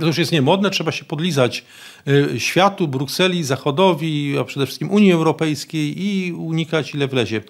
To 0.00 0.06
już 0.06 0.18
jest 0.18 0.32
niemodne, 0.32 0.70
trzeba 0.70 0.92
się 0.92 1.04
podlizać 1.04 1.64
y, 2.08 2.40
światu, 2.40 2.88
Brukseli, 2.88 3.44
Zachodowi, 3.44 4.38
a 4.40 4.44
przede 4.44 4.66
wszystkim 4.66 4.90
Unii 4.90 5.12
Europejskiej 5.12 6.02
i 6.04 6.32
unikać 6.32 6.94
ile 6.94 7.08
wlezie. 7.08 7.40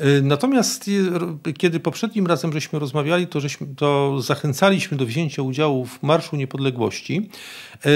Y, 0.00 0.22
natomiast 0.22 0.88
y, 0.88 1.52
kiedy 1.52 1.80
poprzednim 1.80 2.26
razem 2.26 2.52
żeśmy 2.52 2.78
rozmawiali, 2.78 3.26
to, 3.26 3.40
żeśmy, 3.40 3.66
to 3.76 4.20
zachęcaliśmy 4.20 4.96
do 4.96 5.06
wzięcia 5.06 5.42
udziału 5.42 5.84
w 5.84 6.02
Marszu 6.02 6.36
Niepodległości. 6.36 7.30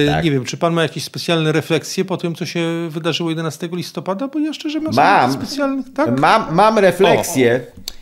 Tak. 0.06 0.24
Nie 0.24 0.30
wiem, 0.30 0.44
czy 0.44 0.56
pan 0.56 0.72
ma 0.72 0.82
jakieś 0.82 1.04
specjalne 1.04 1.52
refleksje 1.52 2.04
po 2.04 2.16
tym, 2.16 2.34
co 2.34 2.46
się 2.46 2.88
wydarzyło 2.90 3.30
11 3.30 3.68
listopada? 3.72 4.28
Bo 4.28 4.38
ja 4.38 4.52
szczerze 4.52 4.78
mówiąc, 4.78 4.96
mam 4.96 5.32
specjalnych. 5.32 5.86
Tak? 5.94 6.20
Mam, 6.20 6.54
mam 6.54 6.78
refleksję. 6.78 7.60
O. 7.78 7.97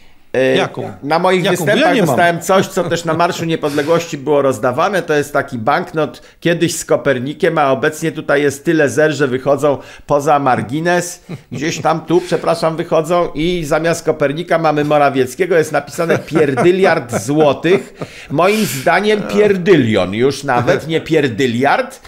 Jaką? 0.57 0.93
Na 1.02 1.19
moich 1.19 1.45
Jaką? 1.45 1.57
występach 1.57 1.97
ja 1.97 2.07
dostałem 2.07 2.40
coś, 2.40 2.66
co 2.66 2.85
też 2.85 3.05
na 3.05 3.14
Marszu 3.14 3.45
Niepodległości 3.45 4.19
było 4.19 4.43
rozdawane. 4.43 5.02
To 5.02 5.14
jest 5.14 5.33
taki 5.33 5.59
banknot 5.59 6.23
kiedyś 6.40 6.76
z 6.76 6.85
Kopernikiem, 6.85 7.59
a 7.59 7.71
obecnie 7.71 8.12
tutaj 8.12 8.43
jest 8.43 8.64
tyle 8.64 8.88
zer, 8.88 9.12
że 9.12 9.28
wychodzą 9.28 9.78
poza 10.07 10.38
margines. 10.38 11.23
Gdzieś 11.52 11.81
tam 11.81 12.00
tu, 12.00 12.21
przepraszam, 12.21 12.76
wychodzą 12.76 13.28
i 13.35 13.64
zamiast 13.64 14.05
Kopernika 14.05 14.59
mamy 14.59 14.85
Morawieckiego. 14.85 15.57
Jest 15.57 15.73
napisane 15.73 16.19
pierdyliard 16.19 17.23
złotych. 17.23 17.95
Moim 18.31 18.64
zdaniem 18.64 19.23
pierdylion 19.23 20.14
już 20.14 20.45
nawet, 20.45 20.88
nie 20.88 21.00
pierdyliard. 21.00 22.00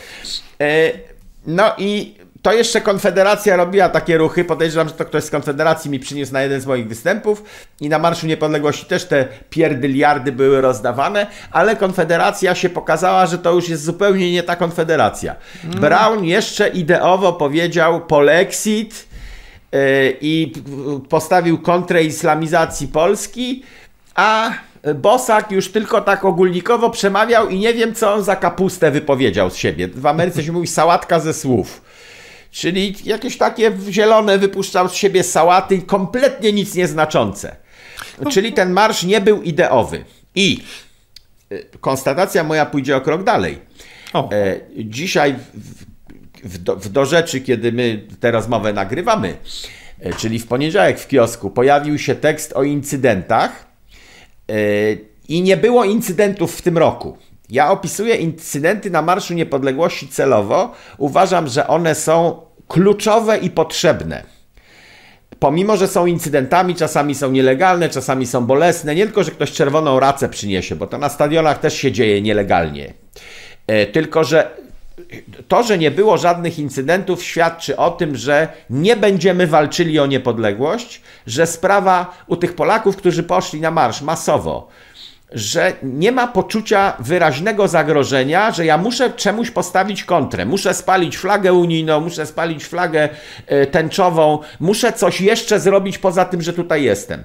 E, 0.60 0.92
no 1.46 1.72
i 1.78 2.17
to 2.42 2.52
jeszcze 2.52 2.80
Konfederacja 2.80 3.56
robiła 3.56 3.88
takie 3.88 4.18
ruchy. 4.18 4.44
Podejrzewam, 4.44 4.88
że 4.88 4.94
to 4.94 5.04
ktoś 5.04 5.24
z 5.24 5.30
Konfederacji 5.30 5.90
mi 5.90 5.98
przyniósł 5.98 6.32
na 6.32 6.42
jeden 6.42 6.60
z 6.60 6.66
moich 6.66 6.88
występów 6.88 7.42
i 7.80 7.88
na 7.88 7.98
Marszu 7.98 8.26
Niepodległości 8.26 8.86
też 8.86 9.04
te 9.04 9.28
pierdyliardy 9.50 10.32
były 10.32 10.60
rozdawane, 10.60 11.26
ale 11.50 11.76
Konfederacja 11.76 12.54
się 12.54 12.68
pokazała, 12.68 13.26
że 13.26 13.38
to 13.38 13.52
już 13.52 13.68
jest 13.68 13.84
zupełnie 13.84 14.32
nie 14.32 14.42
ta 14.42 14.56
Konfederacja. 14.56 15.36
Mm. 15.64 15.80
Brown 15.80 16.24
jeszcze 16.24 16.68
ideowo 16.68 17.32
powiedział 17.32 18.00
polexit 18.00 19.06
yy, 19.72 19.80
i 20.20 20.52
postawił 21.08 21.58
kontrę 21.58 22.04
islamizacji 22.04 22.88
Polski, 22.88 23.62
a 24.14 24.52
Bosak 24.94 25.52
już 25.52 25.72
tylko 25.72 26.00
tak 26.00 26.24
ogólnikowo 26.24 26.90
przemawiał 26.90 27.48
i 27.48 27.58
nie 27.58 27.74
wiem, 27.74 27.94
co 27.94 28.14
on 28.14 28.24
za 28.24 28.36
kapustę 28.36 28.90
wypowiedział 28.90 29.50
z 29.50 29.56
siebie. 29.56 29.88
W 29.88 30.06
Ameryce 30.06 30.42
się 30.42 30.52
mówi 30.52 30.66
sałatka 30.66 31.20
ze 31.20 31.34
słów. 31.34 31.80
Czyli 32.50 32.94
jakieś 33.04 33.36
takie 33.36 33.72
zielone 33.90 34.38
wypuszczał 34.38 34.88
z 34.88 34.94
siebie 34.94 35.22
sałaty, 35.22 35.82
kompletnie 35.82 36.52
nic 36.52 36.74
nieznaczące. 36.74 37.56
Czyli 38.30 38.52
ten 38.52 38.72
marsz 38.72 39.02
nie 39.02 39.20
był 39.20 39.42
ideowy. 39.42 40.04
I 40.34 40.58
y, 41.52 41.66
konstatacja 41.80 42.44
moja 42.44 42.66
pójdzie 42.66 42.96
o 42.96 43.00
krok 43.00 43.24
dalej. 43.24 43.58
O. 44.12 44.30
E, 44.32 44.60
dzisiaj 44.76 45.34
w, 45.54 45.84
w, 46.44 46.58
do, 46.58 46.76
w 46.76 46.88
do 46.88 47.06
rzeczy, 47.06 47.40
kiedy 47.40 47.72
my 47.72 48.06
tę 48.20 48.30
rozmowę 48.30 48.72
nagrywamy, 48.72 49.36
e, 50.00 50.12
czyli 50.12 50.38
w 50.38 50.46
poniedziałek 50.46 51.00
w 51.00 51.08
kiosku, 51.08 51.50
pojawił 51.50 51.98
się 51.98 52.14
tekst 52.14 52.52
o 52.52 52.62
incydentach 52.62 53.66
e, 54.48 54.54
i 55.28 55.42
nie 55.42 55.56
było 55.56 55.84
incydentów 55.84 56.56
w 56.56 56.62
tym 56.62 56.78
roku. 56.78 57.18
Ja 57.50 57.70
opisuję 57.70 58.14
incydenty 58.14 58.90
na 58.90 59.02
Marszu 59.02 59.34
Niepodległości 59.34 60.08
celowo. 60.08 60.74
Uważam, 60.98 61.48
że 61.48 61.68
one 61.68 61.94
są 61.94 62.40
kluczowe 62.68 63.38
i 63.38 63.50
potrzebne. 63.50 64.22
Pomimo, 65.38 65.76
że 65.76 65.88
są 65.88 66.06
incydentami, 66.06 66.74
czasami 66.74 67.14
są 67.14 67.30
nielegalne, 67.30 67.88
czasami 67.88 68.26
są 68.26 68.46
bolesne, 68.46 68.94
nie 68.94 69.04
tylko, 69.04 69.24
że 69.24 69.30
ktoś 69.30 69.52
czerwoną 69.52 70.00
racę 70.00 70.28
przyniesie, 70.28 70.76
bo 70.76 70.86
to 70.86 70.98
na 70.98 71.08
stadionach 71.08 71.58
też 71.58 71.74
się 71.74 71.92
dzieje 71.92 72.22
nielegalnie. 72.22 72.94
E, 73.66 73.86
tylko, 73.86 74.24
że 74.24 74.50
to, 75.48 75.62
że 75.62 75.78
nie 75.78 75.90
było 75.90 76.18
żadnych 76.18 76.58
incydentów, 76.58 77.22
świadczy 77.22 77.76
o 77.76 77.90
tym, 77.90 78.16
że 78.16 78.48
nie 78.70 78.96
będziemy 78.96 79.46
walczyli 79.46 79.98
o 79.98 80.06
niepodległość, 80.06 81.02
że 81.26 81.46
sprawa 81.46 82.14
u 82.26 82.36
tych 82.36 82.54
Polaków, 82.54 82.96
którzy 82.96 83.22
poszli 83.22 83.60
na 83.60 83.70
marsz 83.70 84.02
masowo, 84.02 84.68
że 85.32 85.72
nie 85.82 86.12
ma 86.12 86.26
poczucia 86.26 86.96
wyraźnego 86.98 87.68
zagrożenia, 87.68 88.50
że 88.50 88.66
ja 88.66 88.78
muszę 88.78 89.10
czemuś 89.10 89.50
postawić 89.50 90.04
kontrę. 90.04 90.46
Muszę 90.46 90.74
spalić 90.74 91.16
flagę 91.16 91.52
unijną, 91.52 92.00
muszę 92.00 92.26
spalić 92.26 92.64
flagę 92.64 93.08
e, 93.46 93.66
tęczową, 93.66 94.38
muszę 94.60 94.92
coś 94.92 95.20
jeszcze 95.20 95.60
zrobić 95.60 95.98
poza 95.98 96.24
tym, 96.24 96.42
że 96.42 96.52
tutaj 96.52 96.82
jestem. 96.82 97.22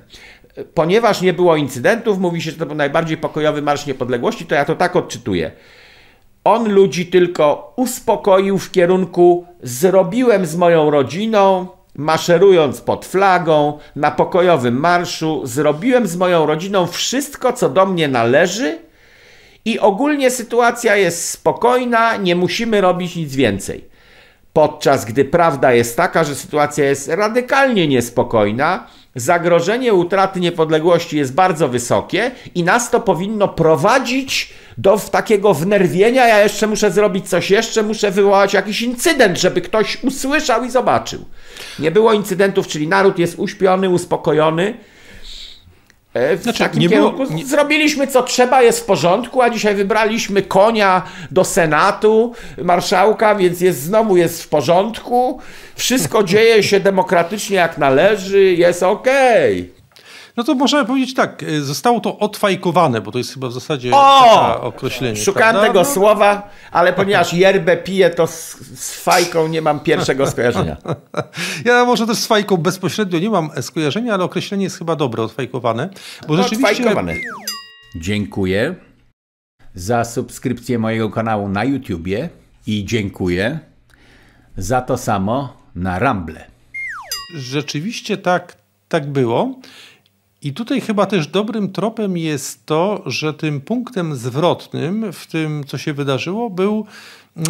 Ponieważ 0.74 1.22
nie 1.22 1.34
było 1.34 1.56
incydentów, 1.56 2.20
mówi 2.20 2.42
się, 2.42 2.52
że 2.52 2.58
to 2.58 2.66
był 2.66 2.76
najbardziej 2.76 3.18
pokojowy 3.18 3.62
Marsz 3.62 3.86
Niepodległości, 3.86 4.46
to 4.46 4.56
ja 4.56 4.66
to 4.66 4.76
tak 4.76 4.96
odczytuję. 4.96 5.52
On 6.44 6.72
ludzi 6.72 7.06
tylko 7.06 7.74
uspokoił 7.76 8.58
w 8.58 8.72
kierunku 8.72 9.46
zrobiłem 9.64 10.46
z 10.46 10.56
moją 10.56 10.92
rodziną, 10.92 11.68
Maszerując 11.96 12.82
pod 12.82 13.06
flagą, 13.06 13.80
na 13.96 14.12
pokojowym 14.12 14.80
marszu, 14.80 15.42
zrobiłem 15.44 16.08
z 16.08 16.16
moją 16.16 16.46
rodziną 16.46 16.88
wszystko, 16.88 17.54
co 17.54 17.70
do 17.70 17.86
mnie 17.86 18.08
należy, 18.08 18.80
i 19.66 19.80
ogólnie 19.80 20.32
sytuacja 20.32 20.96
jest 20.96 21.30
spokojna, 21.30 22.18
nie 22.18 22.36
musimy 22.36 22.82
robić 22.82 23.16
nic 23.16 23.36
więcej. 23.36 23.88
Podczas 24.54 25.06
gdy 25.06 25.26
prawda 25.26 25.74
jest 25.74 25.98
taka, 25.98 26.24
że 26.24 26.36
sytuacja 26.36 26.86
jest 26.86 27.08
radykalnie 27.08 27.88
niespokojna, 27.88 28.88
zagrożenie 29.16 29.94
utraty 29.94 30.40
niepodległości 30.40 31.18
jest 31.18 31.34
bardzo 31.34 31.70
wysokie 31.70 32.32
i 32.56 32.64
nas 32.64 32.92
to 32.92 33.00
powinno 33.00 33.48
prowadzić 33.48 34.54
do 34.78 34.98
takiego 34.98 35.54
wnerwienia. 35.54 36.28
Ja 36.28 36.44
jeszcze 36.44 36.68
muszę 36.68 36.92
zrobić 36.92 37.30
coś 37.30 37.52
jeszcze, 37.52 37.84
muszę 37.84 38.12
wywołać 38.12 38.54
jakiś 38.54 38.82
incydent, 38.82 39.38
żeby 39.38 39.62
ktoś 39.62 40.04
usłyszał 40.04 40.64
i 40.64 40.72
zobaczył. 40.72 41.26
Nie 41.80 41.92
było 41.92 42.14
incydentów, 42.14 42.68
czyli 42.68 42.88
naród 42.88 43.20
jest 43.20 43.40
uśpiony, 43.40 43.90
uspokojony. 43.90 44.78
E, 46.14 46.38
w 46.38 46.44
znaczy, 46.44 46.60
takim 46.60 46.80
nie 46.80 46.90
kierunku 46.90 47.24
było, 47.24 47.38
nie... 47.38 47.46
zrobiliśmy 47.46 48.08
co 48.08 48.24
trzeba, 48.24 48.62
jest 48.62 48.80
w 48.80 48.86
porządku, 48.86 49.42
a 49.42 49.50
dzisiaj 49.50 49.76
wybraliśmy 49.76 50.42
konia 50.42 51.02
do 51.32 51.44
Senatu, 51.44 52.34
marszałka, 52.58 53.36
więc 53.36 53.62
jest 53.62 53.82
znowu 53.82 54.18
jest 54.18 54.44
w 54.44 54.48
porządku. 54.48 55.40
Wszystko 55.76 56.24
dzieje 56.34 56.64
się 56.64 56.80
demokratycznie 56.80 57.56
jak 57.56 57.78
należy, 57.78 58.54
jest 58.54 58.84
okej. 58.84 59.62
Okay. 59.62 59.83
No 60.38 60.44
to 60.44 60.56
można 60.56 60.86
powiedzieć 60.86 61.14
tak, 61.14 61.44
y, 61.44 61.64
zostało 61.64 62.00
to 62.00 62.20
odfajkowane, 62.20 63.02
bo 63.02 63.12
to 63.12 63.18
jest 63.18 63.34
chyba 63.34 63.48
w 63.48 63.54
zasadzie 63.54 63.92
o! 63.94 64.62
określenie. 64.62 65.16
Szukałem 65.16 65.52
prawda? 65.52 65.68
tego 65.68 65.80
no. 65.80 65.86
słowa, 65.86 66.50
ale 66.72 66.94
ponieważ 66.94 67.34
yerbę 67.34 67.78
piję, 67.78 68.10
to 68.10 68.28
z, 68.28 68.58
z, 68.76 68.94
fajką 69.00 69.48
nie 69.48 69.62
mam 69.62 69.80
pierwszego 69.80 70.28
skojarzenia. 70.28 70.78
Ja 71.66 71.86
może 71.86 72.08
też 72.08 72.18
z 72.18 72.28
fajką 72.28 72.58
bezpośrednio 72.58 73.20
nie 73.20 73.30
mam 73.30 73.50
skojarzenia, 73.62 74.14
ale 74.14 74.24
określenie 74.24 74.64
jest 74.64 74.78
chyba 74.78 74.96
dobre, 74.96 75.24
odfajkowane. 75.24 75.90
Bo 76.28 76.36
no, 76.36 76.44
rzeczywiście... 76.44 76.70
Odfajkowane. 76.70 77.14
Dziękuję 77.96 78.76
za 79.76 80.06
subskrypcję 80.06 80.80
mojego 80.80 81.10
kanału 81.10 81.50
na 81.50 81.64
YouTubie 81.64 82.30
i 82.68 82.86
dziękuję 82.86 83.60
za 84.58 84.82
to 84.82 84.98
samo 84.98 85.58
na 85.76 86.00
Rumble. 86.00 86.46
Rzeczywiście 87.36 88.18
tak, 88.18 88.58
tak 88.88 89.12
było. 89.12 89.60
I 90.44 90.54
tutaj 90.54 90.82
chyba 90.82 91.06
też 91.06 91.28
dobrym 91.28 91.72
tropem 91.72 92.18
jest 92.18 92.66
to, 92.66 93.04
że 93.06 93.34
tym 93.34 93.62
punktem 93.62 94.16
zwrotnym 94.16 95.14
w 95.14 95.28
tym, 95.28 95.64
co 95.68 95.78
się 95.78 95.94
wydarzyło, 95.94 96.50
był, 96.50 96.86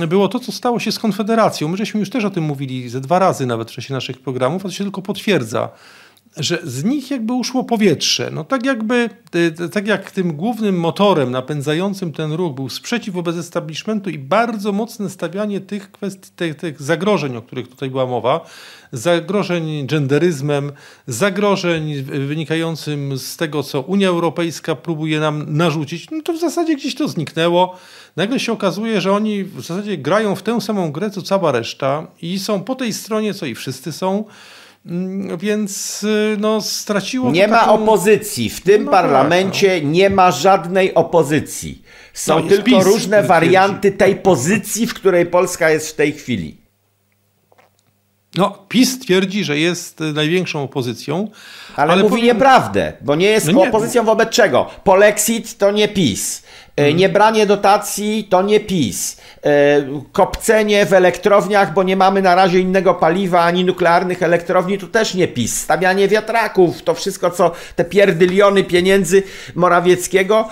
było 0.07 0.27
to, 0.27 0.39
co 0.39 0.51
stało 0.51 0.79
się 0.79 0.91
z 0.91 0.99
Konfederacją. 0.99 1.67
My 1.67 1.77
żeśmy 1.77 1.99
już 1.99 2.09
też 2.09 2.25
o 2.25 2.29
tym 2.29 2.43
mówili 2.43 2.89
ze 2.89 3.01
dwa 3.01 3.19
razy 3.19 3.45
nawet 3.45 3.71
w 3.71 3.73
czasie 3.73 3.93
naszych 3.93 4.19
programów, 4.19 4.65
a 4.65 4.69
to 4.69 4.73
się 4.73 4.83
tylko 4.83 5.01
potwierdza 5.01 5.69
że 6.37 6.59
z 6.63 6.83
nich 6.83 7.11
jakby 7.11 7.33
uszło 7.33 7.63
powietrze. 7.63 8.29
No 8.31 8.43
tak 8.43 8.65
jakby, 8.65 9.09
y, 9.35 9.69
tak 9.69 9.87
jak 9.87 10.11
tym 10.11 10.35
głównym 10.35 10.79
motorem 10.79 11.31
napędzającym 11.31 12.11
ten 12.11 12.31
ruch 12.31 12.53
był 12.55 12.69
sprzeciw 12.69 13.13
wobec 13.13 13.37
establishmentu 13.37 14.09
i 14.09 14.17
bardzo 14.17 14.71
mocne 14.71 15.09
stawianie 15.09 15.61
tych 15.61 15.91
kwestii, 15.91 16.31
tych, 16.35 16.55
tych 16.55 16.81
zagrożeń, 16.81 17.37
o 17.37 17.41
których 17.41 17.67
tutaj 17.67 17.89
była 17.89 18.05
mowa, 18.05 18.45
zagrożeń 18.91 19.87
genderyzmem, 19.87 20.71
zagrożeń 21.07 22.03
wynikającym 22.03 23.17
z 23.17 23.37
tego, 23.37 23.63
co 23.63 23.81
Unia 23.81 24.07
Europejska 24.07 24.75
próbuje 24.75 25.19
nam 25.19 25.45
narzucić, 25.57 26.11
no 26.11 26.21
to 26.21 26.33
w 26.33 26.39
zasadzie 26.39 26.75
gdzieś 26.75 26.95
to 26.95 27.07
zniknęło. 27.07 27.75
Nagle 28.15 28.39
się 28.39 28.51
okazuje, 28.51 29.01
że 29.01 29.13
oni 29.13 29.43
w 29.43 29.61
zasadzie 29.61 29.97
grają 29.97 30.35
w 30.35 30.43
tę 30.43 30.61
samą 30.61 30.91
grę, 30.91 31.09
co 31.09 31.21
cała 31.21 31.51
reszta 31.51 32.07
i 32.21 32.39
są 32.39 32.63
po 32.63 32.75
tej 32.75 32.93
stronie, 32.93 33.33
co 33.33 33.45
i 33.45 33.55
wszyscy 33.55 33.91
są. 33.91 34.25
Mm, 34.85 35.37
więc 35.37 36.03
y, 36.03 36.37
no, 36.39 36.61
straciło. 36.61 37.31
Nie 37.31 37.47
ma 37.47 37.59
taką... 37.59 37.73
opozycji. 37.73 38.49
W 38.49 38.61
tym 38.61 38.83
no 38.83 38.91
parlamencie 38.91 39.75
tak, 39.75 39.83
no. 39.83 39.89
nie 39.89 40.09
ma 40.09 40.31
żadnej 40.31 40.93
opozycji. 40.93 41.83
Są 42.13 42.39
no, 42.39 42.49
tylko 42.49 42.63
PiS, 42.63 42.83
różne 42.83 43.23
warianty 43.23 43.91
tej 43.91 44.15
pozycji, 44.15 44.87
w 44.87 44.93
której 44.93 45.25
Polska 45.25 45.69
jest 45.69 45.89
w 45.89 45.95
tej 45.95 46.13
chwili. 46.13 46.63
No, 48.35 48.65
PiS 48.69 48.99
twierdzi, 48.99 49.43
że 49.43 49.57
jest 49.57 50.01
y, 50.01 50.13
największą 50.13 50.63
opozycją. 50.63 51.31
Ale, 51.75 51.93
ale 51.93 52.01
mówi 52.03 52.11
powiem... 52.11 52.25
nieprawdę, 52.25 52.93
bo 53.01 53.15
nie 53.15 53.25
jest 53.25 53.47
no 53.47 53.51
nie. 53.53 53.69
opozycją 53.69 54.03
wobec 54.03 54.29
czego? 54.29 54.69
Polexit 54.83 55.57
to 55.57 55.71
nie 55.71 55.87
PiS. 55.87 56.43
Hmm. 56.75 56.97
Niebranie 56.97 57.45
dotacji 57.45 58.27
to 58.29 58.41
nie 58.41 58.59
PiS. 58.59 59.17
E, 59.45 59.81
kopcenie 60.11 60.85
w 60.85 60.93
elektrowniach, 60.93 61.73
bo 61.73 61.83
nie 61.83 61.95
mamy 61.95 62.21
na 62.21 62.35
razie 62.35 62.59
innego 62.59 62.93
paliwa 62.93 63.41
ani 63.41 63.65
nuklearnych 63.65 64.23
elektrowni, 64.23 64.77
to 64.77 64.87
też 64.87 65.13
nie 65.13 65.27
PiS. 65.27 65.61
Stawianie 65.61 66.07
wiatraków, 66.07 66.83
to 66.83 66.93
wszystko, 66.93 67.31
co 67.31 67.51
te 67.75 67.85
pierdyliony 67.85 68.63
pieniędzy 68.63 69.23
Morawieckiego, 69.55 70.49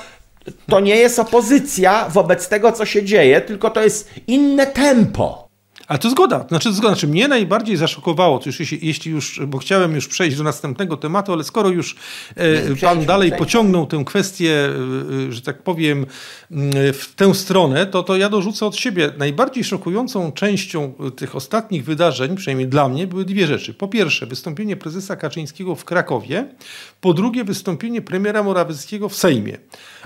to 0.67 0.79
nie 0.79 0.95
jest 0.95 1.19
opozycja 1.19 2.09
wobec 2.09 2.47
tego, 2.47 2.71
co 2.71 2.85
się 2.85 3.03
dzieje, 3.03 3.41
tylko 3.41 3.69
to 3.69 3.83
jest 3.83 4.09
inne 4.27 4.67
tempo. 4.67 5.50
Ale 5.91 5.99
to 5.99 6.09
zgoda. 6.09 6.45
Znaczy, 6.49 6.73
zgoda. 6.73 6.93
Znaczy, 6.93 7.07
mnie 7.07 7.27
najbardziej 7.27 7.77
zaszokowało, 7.77 8.39
to 8.39 8.49
już, 8.49 8.71
jeśli, 8.71 9.11
już, 9.11 9.41
bo 9.47 9.57
chciałem 9.57 9.95
już 9.95 10.07
przejść 10.07 10.37
do 10.37 10.43
następnego 10.43 10.97
tematu, 10.97 11.33
ale 11.33 11.43
skoro 11.43 11.69
już 11.69 11.95
e, 12.35 12.75
pan 12.75 13.05
dalej 13.05 13.29
przejdźmy. 13.29 13.37
pociągnął 13.37 13.87
tę 13.87 14.03
kwestię, 14.05 14.51
e, 14.51 15.27
e, 15.27 15.31
że 15.31 15.41
tak 15.41 15.63
powiem, 15.63 16.05
w 16.93 17.13
tę 17.15 17.35
stronę, 17.35 17.85
to, 17.85 18.03
to 18.03 18.17
ja 18.17 18.29
dorzucę 18.29 18.65
od 18.65 18.75
siebie. 18.75 19.11
Najbardziej 19.17 19.63
szokującą 19.63 20.31
częścią 20.31 20.93
tych 21.15 21.35
ostatnich 21.35 21.83
wydarzeń, 21.83 22.35
przynajmniej 22.35 22.67
dla 22.67 22.89
mnie, 22.89 23.07
były 23.07 23.25
dwie 23.25 23.47
rzeczy. 23.47 23.73
Po 23.73 23.87
pierwsze, 23.87 24.25
wystąpienie 24.25 24.77
prezesa 24.77 25.15
Kaczyńskiego 25.15 25.75
w 25.75 25.85
Krakowie. 25.85 26.47
Po 27.01 27.13
drugie, 27.13 27.43
wystąpienie 27.43 28.01
premiera 28.01 28.43
Morawieckiego 28.43 29.09
w 29.09 29.15
Sejmie. 29.15 29.57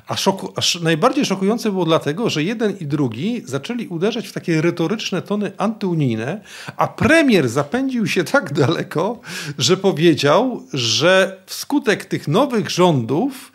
A, 0.08 0.18
szoku, 0.18 0.54
a 0.56 0.84
najbardziej 0.84 1.26
szokujące 1.26 1.72
było 1.72 1.86
dlatego, 1.86 2.30
że 2.30 2.44
jeden 2.44 2.78
i 2.80 2.86
drugi 2.86 3.42
zaczęli 3.46 3.88
uderzać 3.88 4.28
w 4.28 4.34
takie 4.34 4.62
retoryczne 4.62 5.22
tony 5.22 5.52
antyunijne, 5.76 6.42
a 6.78 6.88
premier 6.88 7.50
zapędził 7.50 8.08
się 8.08 8.24
tak 8.24 8.54
daleko, 8.54 9.20
że 9.58 9.78
powiedział, 9.78 10.64
że 10.74 11.38
wskutek 11.46 12.06
tych 12.06 12.28
nowych 12.28 12.70
rządów 12.70 13.52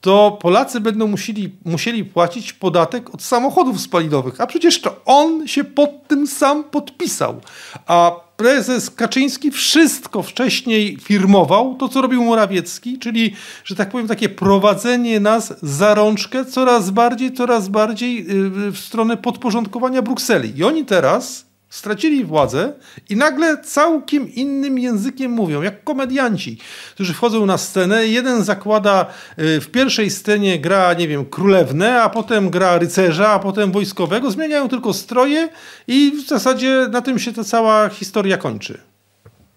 to 0.00 0.38
Polacy 0.40 0.80
będą 0.80 1.06
musieli, 1.06 1.52
musieli 1.64 2.04
płacić 2.04 2.52
podatek 2.52 3.14
od 3.14 3.22
samochodów 3.22 3.80
spalinowych. 3.80 4.40
A 4.40 4.46
przecież 4.46 4.80
to 4.80 5.00
on 5.04 5.48
się 5.48 5.64
pod 5.64 6.08
tym 6.08 6.26
sam 6.26 6.64
podpisał. 6.64 7.40
A 7.86 8.12
prezes 8.36 8.90
Kaczyński 8.90 9.50
wszystko 9.50 10.22
wcześniej 10.22 10.96
firmował, 11.00 11.74
to 11.74 11.88
co 11.88 12.02
robił 12.02 12.24
Morawiecki, 12.24 12.98
czyli, 12.98 13.34
że 13.64 13.74
tak 13.74 13.90
powiem, 13.90 14.08
takie 14.08 14.28
prowadzenie 14.28 15.20
nas 15.20 15.54
za 15.62 15.94
rączkę 15.94 16.44
coraz 16.44 16.90
bardziej, 16.90 17.32
coraz 17.32 17.68
bardziej 17.68 18.20
y, 18.20 18.70
w 18.70 18.78
stronę 18.78 19.16
podporządkowania 19.16 20.02
Brukseli. 20.02 20.58
I 20.58 20.64
oni 20.64 20.84
teraz 20.84 21.46
stracili 21.74 22.24
władzę 22.24 22.72
i 23.10 23.16
nagle 23.16 23.62
całkiem 23.62 24.34
innym 24.34 24.78
językiem 24.78 25.32
mówią, 25.32 25.62
jak 25.62 25.84
komedianci, 25.84 26.58
którzy 26.94 27.14
wchodzą 27.14 27.46
na 27.46 27.58
scenę. 27.58 28.06
Jeden 28.06 28.44
zakłada 28.44 29.06
y, 29.38 29.60
w 29.60 29.70
pierwszej 29.70 30.10
scenie 30.10 30.58
gra, 30.58 30.94
nie 30.94 31.08
wiem, 31.08 31.24
królewnę, 31.24 32.02
a 32.02 32.08
potem 32.08 32.50
gra 32.50 32.78
rycerza, 32.78 33.28
a 33.28 33.38
potem 33.38 33.72
wojskowego. 33.72 34.30
Zmieniają 34.30 34.68
tylko 34.68 34.92
stroje 34.92 35.48
i 35.86 36.12
w 36.24 36.28
zasadzie 36.28 36.88
na 36.90 37.00
tym 37.00 37.18
się 37.18 37.32
ta 37.32 37.44
cała 37.44 37.88
historia 37.88 38.36
kończy. 38.36 38.93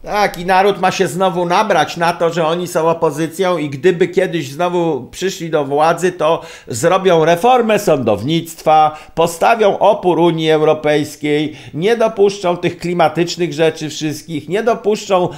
Tak, 0.08 0.38
i 0.38 0.46
naród 0.46 0.80
ma 0.80 0.92
się 0.92 1.08
znowu 1.08 1.46
nabrać 1.46 1.98
na 1.98 2.14
to, 2.14 2.34
że 2.34 2.48
oni 2.48 2.68
są 2.68 2.90
opozycją 2.90 3.58
i 3.58 3.70
gdyby 3.70 4.08
kiedyś 4.08 4.52
znowu 4.52 5.08
przyszli 5.12 5.50
do 5.50 5.66
władzy, 5.66 6.12
to 6.12 6.42
zrobią 6.68 7.26
reformę 7.26 7.80
sądownictwa, 7.80 8.98
postawią 9.16 9.80
opór 9.80 10.20
Unii 10.20 10.52
Europejskiej, 10.52 11.58
nie 11.74 11.98
dopuszczą 11.98 12.58
tych 12.58 12.78
klimatycznych 12.78 13.54
rzeczy 13.54 13.90
wszystkich, 13.90 14.50
nie 14.50 14.64
dopuszczą 14.64 15.30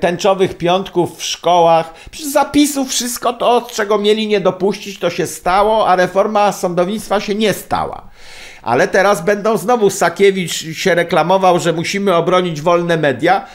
tęczowych 0.00 0.58
piątków 0.58 1.18
w 1.18 1.24
szkołach. 1.24 1.94
Przy 2.10 2.30
zapisu 2.30 2.84
wszystko 2.84 3.32
to, 3.32 3.66
czego 3.72 3.98
mieli 3.98 4.28
nie 4.28 4.40
dopuścić, 4.40 4.98
to 4.98 5.10
się 5.10 5.26
stało, 5.26 5.88
a 5.88 5.96
reforma 5.96 6.52
sądownictwa 6.52 7.20
się 7.20 7.34
nie 7.34 7.52
stała. 7.52 8.08
Ale 8.62 8.88
teraz 8.88 9.24
będą 9.24 9.56
znowu 9.56 9.90
Sakiewicz 9.90 10.52
się 10.52 10.94
reklamował, 10.94 11.58
że 11.58 11.72
musimy 11.72 12.14
obronić 12.14 12.60
wolne 12.60 12.96
media. 12.96 13.46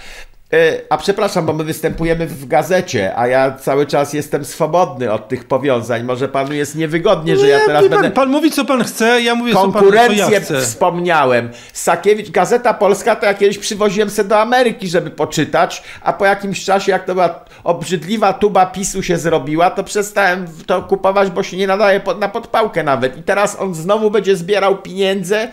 E, 0.54 0.82
a 0.89 0.98
przepraszam, 0.98 1.46
bo 1.46 1.54
my 1.54 1.63
występujemy 1.63 2.28
w 2.28 2.48
gazecie, 2.48 3.18
a 3.18 3.28
ja 3.28 3.52
cały 3.52 3.86
czas 3.86 4.13
jestem 4.13 4.46
swobodny 4.46 5.12
od 5.12 5.28
tych 5.28 5.44
powiązań. 5.44 6.04
Może 6.04 6.28
panu 6.28 6.54
jest 6.54 6.76
niewygodnie, 6.76 7.38
że 7.38 7.48
ja 7.48 7.60
teraz 7.66 7.82
pan, 7.82 7.89
będę... 7.89 8.12
Pan 8.12 8.30
mówi, 8.30 8.52
co 8.52 8.66
pan 8.66 8.84
chce, 8.84 9.22
ja 9.22 9.36
mówię, 9.36 9.54
co 9.54 9.72
pan 9.72 9.84
co 9.89 10.13
ja 10.13 10.39
chcę. 10.39 10.62
wspomniałem. 10.62 11.50
Sakiewicz, 11.74 12.32
Gazeta 12.32 12.74
Polska, 12.74 13.16
to 13.16 13.26
ja 13.26 13.34
kiedyś 13.34 13.58
przywoziłem 13.58 14.10
se 14.10 14.24
do 14.24 14.39
Ameryki, 14.39 14.88
żeby 14.88 15.10
poczytać, 15.10 15.84
a 16.02 16.13
po 16.13 16.26
jakimś 16.26 16.66
czasie, 16.66 16.92
jak 16.92 17.06
to 17.06 17.13
była 17.13 17.46
obrzydliwa 17.63 18.34
tuba 18.34 18.66
PiSu 18.66 19.04
się 19.04 19.18
zrobiła, 19.18 19.72
to 19.72 19.84
przestałem 19.84 20.48
to 20.66 20.82
kupować, 20.82 21.30
bo 21.30 21.44
się 21.44 21.58
nie 21.58 21.68
nadaje 21.68 22.00
pod, 22.00 22.20
na 22.20 22.30
podpałkę 22.30 22.84
nawet. 22.84 23.18
I 23.18 23.24
teraz 23.24 23.60
on 23.60 23.76
znowu 23.76 24.12
będzie 24.12 24.36
zbierał 24.36 24.78
pieniądze 24.78 25.48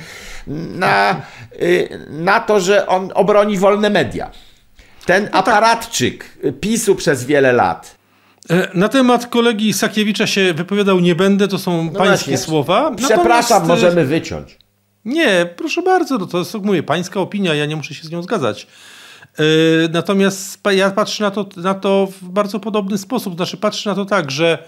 na, 0.46 1.20
y, 1.62 1.88
na 2.08 2.40
to, 2.40 2.60
że 2.60 2.86
on 2.86 3.10
obroni 3.14 3.58
wolne 3.58 3.90
media. 3.90 4.30
Ten 5.06 5.24
no 5.24 5.30
tak. 5.30 5.40
aparatczyk 5.40 6.38
PiSu 6.60 6.94
przez 6.94 7.24
wiele 7.24 7.52
lat. 7.52 8.00
E, 8.50 8.68
na 8.74 8.88
temat 8.88 9.26
kolegi 9.26 9.72
Sakiewicza 9.72 10.26
się 10.26 10.54
wypowiadał 10.54 11.00
nie 11.00 11.14
będę, 11.14 11.48
to 11.48 11.58
są 11.58 11.84
no 11.84 11.90
pańskie 11.90 12.30
właśnie. 12.30 12.38
słowa. 12.38 12.92
Przepraszam, 12.96 13.62
Natomiast... 13.62 13.82
E, 13.82 13.86
możemy 13.86 14.04
wyciąć. 14.04 14.58
Nie, 15.04 15.46
proszę 15.56 15.82
bardzo, 15.82 16.18
no 16.18 16.26
to 16.26 16.38
jest, 16.38 16.54
mówię, 16.54 16.82
pańska 16.82 17.20
opinia, 17.20 17.54
ja 17.54 17.66
nie 17.66 17.76
muszę 17.76 17.94
się 17.94 18.04
z 18.04 18.10
nią 18.10 18.22
zgadzać. 18.22 18.66
E, 19.38 19.42
natomiast 19.92 20.60
ja 20.70 20.90
patrzę 20.90 21.24
na 21.24 21.30
to, 21.30 21.46
na 21.56 21.74
to 21.74 22.08
w 22.20 22.28
bardzo 22.28 22.60
podobny 22.60 22.98
sposób. 22.98 23.36
Znaczy, 23.36 23.56
patrzę 23.56 23.90
na 23.90 23.96
to 23.96 24.04
tak, 24.04 24.30
że 24.30 24.58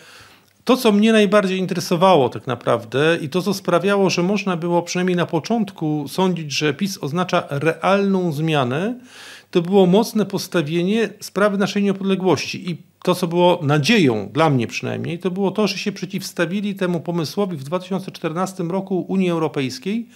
to, 0.64 0.76
co 0.76 0.92
mnie 0.92 1.12
najbardziej 1.12 1.58
interesowało 1.58 2.28
tak 2.28 2.46
naprawdę 2.46 3.18
i 3.20 3.28
to, 3.28 3.42
co 3.42 3.54
sprawiało, 3.54 4.10
że 4.10 4.22
można 4.22 4.56
było 4.56 4.82
przynajmniej 4.82 5.16
na 5.16 5.26
początku 5.26 6.04
sądzić, 6.08 6.52
że 6.52 6.74
PiS 6.74 6.98
oznacza 7.00 7.44
realną 7.50 8.32
zmianę, 8.32 8.94
to 9.52 9.62
było 9.62 9.86
mocne 9.86 10.26
postawienie 10.26 11.08
sprawy 11.20 11.58
naszej 11.58 11.82
niepodległości. 11.82 12.70
I 12.70 12.76
to, 13.02 13.14
co 13.14 13.26
było 13.26 13.60
nadzieją, 13.62 14.30
dla 14.32 14.50
mnie 14.50 14.66
przynajmniej, 14.66 15.18
to 15.18 15.30
było 15.30 15.50
to, 15.50 15.66
że 15.66 15.78
się 15.78 15.92
przeciwstawili 15.92 16.74
temu 16.74 17.00
pomysłowi 17.00 17.56
w 17.56 17.64
2014 17.64 18.62
roku 18.62 19.00
Unii 19.08 19.30
Europejskiej, 19.30 20.08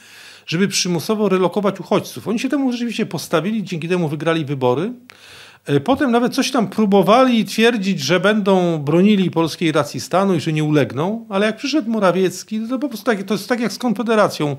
żeby 0.46 0.68
przymusowo 0.68 1.29
relokować 1.29 1.81
uchodźców. 1.81 2.29
Oni 2.29 2.38
się 2.38 2.49
temu 2.49 2.72
rzeczywiście 2.72 3.07
postawili, 3.07 3.64
dzięki 3.64 3.88
temu 3.88 4.09
wygrali 4.09 4.44
wybory. 4.44 4.92
E, 5.66 5.81
potem 5.81 6.11
nawet 6.11 6.35
coś 6.35 6.51
tam 6.51 6.68
próbowali 6.68 7.44
twierdzić, 7.44 8.01
że 8.01 8.20
będą 8.20 8.79
bronili 8.79 9.31
polskiej 9.31 9.72
racji 9.72 10.01
stanu 10.01 10.35
i 10.35 10.40
że 10.40 10.53
nie 10.53 10.64
ulegną, 10.64 11.27
ale 11.29 11.46
jak 11.46 11.57
przyszedł 11.57 11.90
Morawiecki, 11.90 12.61
to 12.68 12.79
po 12.79 12.88
prostu 12.88 13.07
tak, 13.07 13.22
to 13.22 13.35
jest 13.35 13.49
tak 13.49 13.61
jak 13.61 13.72
z 13.72 13.79
Konfederacją. 13.79 14.57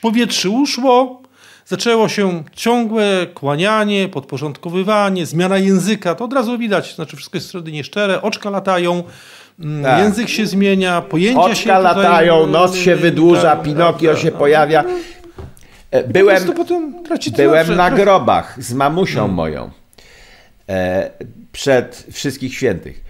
Powietrze 0.00 0.50
uszło, 0.50 1.22
zaczęło 1.66 2.08
się 2.08 2.44
ciągłe 2.52 3.26
kłanianie, 3.34 4.08
podporządkowywanie, 4.08 5.26
zmiana 5.26 5.58
języka. 5.58 6.14
To 6.14 6.24
od 6.24 6.32
razu 6.32 6.58
widać, 6.58 6.94
znaczy 6.94 7.16
wszystko 7.16 7.36
jest 7.36 7.48
wtedy 7.48 7.72
nieszczere, 7.72 8.22
oczka 8.22 8.50
latają. 8.50 9.02
Mm, 9.60 9.82
tak. 9.82 9.98
Język 9.98 10.28
się 10.28 10.46
zmienia, 10.46 11.00
pojęcia 11.00 11.40
Oczka 11.40 11.54
się 11.54 11.62
tutaj, 11.62 11.82
latają, 11.82 12.46
nos 12.46 12.74
się 12.76 12.96
wydłuża, 12.96 13.56
tak, 13.56 13.62
Pinokio 13.62 14.12
tak, 14.12 14.22
się 14.22 14.30
tak. 14.30 14.38
pojawia. 14.38 14.84
E, 15.90 16.04
byłem, 16.04 16.42
byłem 17.36 17.76
na 17.76 17.90
grobach 17.90 18.62
z 18.62 18.72
mamusią 18.72 19.18
hmm. 19.18 19.34
moją 19.34 19.70
e, 20.68 21.10
przed 21.52 22.06
Wszystkich 22.12 22.54
Świętych. 22.54 23.04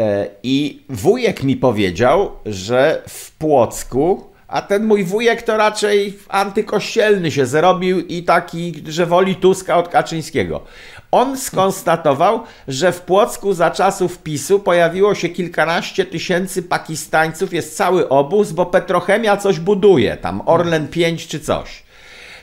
E, 0.00 0.26
I 0.42 0.82
wujek 0.88 1.42
mi 1.42 1.56
powiedział, 1.56 2.30
że 2.46 3.02
w 3.08 3.32
Płocku 3.32 4.27
a 4.48 4.62
ten 4.62 4.86
mój 4.86 5.04
wujek 5.04 5.42
to 5.42 5.56
raczej 5.56 6.18
antykościelny 6.28 7.30
się 7.30 7.46
zrobił 7.46 8.00
i 8.00 8.22
taki, 8.22 8.82
że 8.86 9.06
woli 9.06 9.36
Tuska 9.36 9.76
od 9.76 9.88
Kaczyńskiego. 9.88 10.64
On 11.10 11.38
skonstatował, 11.38 12.42
że 12.68 12.92
w 12.92 13.00
Płocku 13.00 13.52
za 13.52 13.70
czasów 13.70 14.18
PiSu 14.18 14.60
pojawiło 14.60 15.14
się 15.14 15.28
kilkanaście 15.28 16.04
tysięcy 16.04 16.62
Pakistańców, 16.62 17.52
jest 17.52 17.76
cały 17.76 18.08
obóz, 18.08 18.52
bo 18.52 18.66
Petrochemia 18.66 19.36
coś 19.36 19.60
buduje, 19.60 20.16
tam 20.16 20.42
Orlen 20.46 20.88
5 20.88 21.26
czy 21.26 21.40
coś 21.40 21.87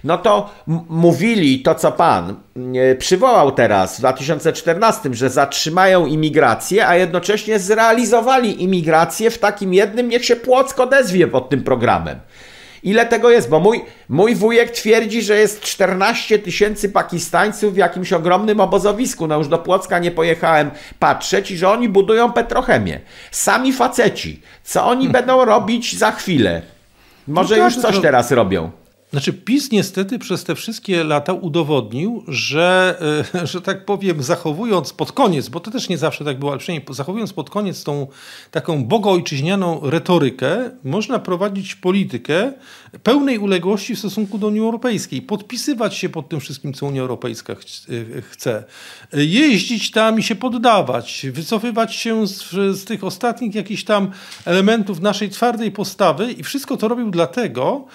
no 0.06 0.18
to 0.18 0.50
mówili 0.89 1.60
to, 1.60 1.76
co 1.76 1.91
pan 1.91 2.36
e, 2.76 2.96
przywołał 2.96 3.52
teraz 3.52 3.96
w 3.96 4.00
2014, 4.00 5.10
że 5.13 5.30
zatrzymają 5.30 6.06
imigrację, 6.06 6.88
a 6.88 6.96
jednocześnie 6.96 7.60
zrealizowali 7.60 8.63
imigrację 8.63 9.32
w 9.32 9.38
takim 9.38 9.74
jednym, 9.74 10.10
niech 10.10 10.26
się 10.26 10.36
Płock 10.36 10.80
odezwie 10.80 11.28
pod 11.28 11.50
tym 11.50 11.63
programem. 11.63 12.20
Ile 12.84 13.06
tego 13.06 13.30
jest? 13.30 13.50
Bo 13.50 13.60
mój, 13.60 13.86
mój 14.10 14.36
wujek 14.36 14.72
twierdzi, 14.72 15.22
że 15.22 15.36
jest 15.36 15.62
14 15.62 16.39
tysięcy 16.39 16.89
Pakistańców 16.89 17.74
w 17.74 17.78
jakimś 17.78 18.13
ogromnym 18.13 18.60
obozowisku. 18.60 19.28
No 19.28 19.38
już 19.38 19.48
do 19.48 19.58
Płocka 19.58 20.00
nie 20.00 20.12
pojechałem 20.12 20.72
patrzeć 21.00 21.52
i 21.52 21.58
że 21.58 21.70
oni 21.70 21.89
budują 21.89 22.32
petrochemię. 22.32 23.00
Sami 23.32 23.74
faceci. 23.74 24.41
Co 24.63 24.86
oni 24.86 25.10
będą 25.18 25.46
robić 25.46 25.98
za 25.98 26.12
chwilę? 26.12 26.62
Może 27.28 27.58
no 27.58 27.65
już 27.65 27.78
coś 27.78 28.00
teraz 28.00 28.32
robią. 28.32 28.72
Znaczy 29.15 29.34
PiS 29.34 29.71
niestety 29.71 30.19
przez 30.19 30.43
te 30.43 30.56
wszystkie 30.56 31.04
lata 31.04 31.34
udowodnił, 31.34 32.23
że, 32.28 32.97
e, 33.34 33.47
że 33.51 33.62
tak 33.62 33.86
powiem, 33.86 34.23
zachowując 34.23 34.93
pod 34.93 35.12
koniec, 35.12 35.49
bo 35.49 35.60
to 35.60 35.71
też 35.71 35.89
nie 35.89 35.97
zawsze 35.97 36.25
tak 36.25 36.39
było, 36.39 36.51
ale 36.51 36.60
przynajmniej 36.60 36.95
zachowując 36.95 37.34
pod 37.34 37.49
koniec 37.49 37.84
tą 37.84 38.08
taką 38.51 38.86
bogoojczyźnianą 38.86 39.80
retorykę, 39.84 40.71
można 40.84 41.19
prowadzić 41.19 41.75
politykę 41.75 42.54
pełnej 43.04 43.38
uległości 43.38 43.95
w 43.95 43.99
stosunku 43.99 44.38
do 44.38 44.47
Unii 44.47 44.62
Europejskiej, 44.62 45.21
podpisywać 45.21 45.95
się 45.95 46.10
pod 46.10 46.30
tym 46.30 46.39
wszystkim, 46.39 46.73
co 46.73 46.86
Unia 46.86 47.01
Europejska 47.01 47.54
e, 47.54 48.21
chce, 48.21 48.63
jeździć 49.13 49.91
tam 49.91 50.19
i 50.19 50.23
się 50.23 50.36
poddawać, 50.36 51.25
wycofywać 51.32 51.95
się 51.95 52.28
z, 52.28 52.49
z 52.51 52.86
tych 52.86 53.04
ostatnich 53.04 53.56
jakichś 53.56 53.84
tam 53.84 54.12
elementów 54.45 55.01
naszej 55.01 55.30
twardej 55.30 55.71
postawy 55.71 56.32
i 56.32 56.43
wszystko 56.43 56.78
to 56.78 56.88
robił 56.88 57.12
dlatego, 57.12 57.86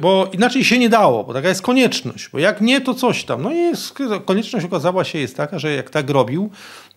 bo 0.00 0.30
inaczej 0.32 0.47
inaczej 0.48 0.64
się 0.64 0.78
nie 0.78 0.88
dało, 0.88 1.24
bo 1.24 1.34
taka 1.34 1.48
jest 1.48 1.62
konieczność, 1.62 2.28
bo 2.32 2.38
jak 2.38 2.60
nie, 2.60 2.80
to 2.80 2.94
coś 2.94 3.24
tam. 3.24 3.42
No 3.42 3.52
i 3.52 3.56
jest, 3.56 3.94
konieczność 4.24 4.66
okazała 4.66 5.04
się 5.04 5.18
jest 5.18 5.36
taka, 5.36 5.58
że 5.58 5.74
jak 5.74 5.90
tak 5.90 6.10
robił, 6.10 6.50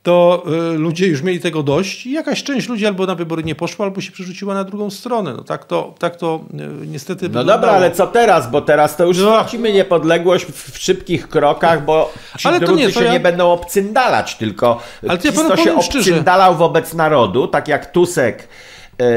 to 0.04 0.44
y, 0.74 0.78
ludzie 0.78 1.08
już 1.08 1.22
mieli 1.22 1.40
tego 1.40 1.64
dość 1.64 2.06
i 2.06 2.12
jakaś 2.12 2.44
część 2.44 2.70
ludzi 2.70 2.88
albo 2.88 3.06
na 3.06 3.16
wybory 3.16 3.44
nie 3.44 3.56
poszła, 3.56 3.86
albo 3.86 4.02
się 4.02 4.12
przerzuciła 4.12 4.54
na 4.54 4.64
drugą 4.64 4.90
stronę. 4.90 5.34
No 5.38 5.44
tak 5.44 5.66
to, 5.66 5.94
tak 6.00 6.16
to 6.16 6.40
y, 6.84 6.88
niestety 6.88 7.24
No 7.24 7.30
wyglądało. 7.30 7.60
dobra, 7.60 7.72
ale 7.72 7.92
co 7.92 8.08
teraz? 8.08 8.52
Bo 8.52 8.62
teraz 8.62 8.98
to 8.98 9.06
już 9.06 9.18
no. 9.18 9.24
stracimy 9.24 9.74
niepodległość 9.74 10.46
w, 10.46 10.72
w 10.72 10.78
szybkich 10.78 11.30
krokach, 11.30 11.86
bo 11.86 12.14
ci 12.38 12.48
ale 12.48 12.60
drudzy 12.60 12.76
nie, 12.76 12.92
się 12.92 13.04
ja... 13.04 13.14
nie 13.14 13.20
będą 13.20 13.52
obcyndalać, 13.52 14.36
tylko 14.36 14.82
ale 15.10 15.18
to, 15.18 15.28
ja 15.28 15.34
to 15.34 15.58
się 15.58 15.76
obcyndalał 15.76 16.56
wobec 16.56 16.94
narodu, 16.94 17.48
tak 17.48 17.68
jak 17.68 17.92
Tusek 17.92 18.48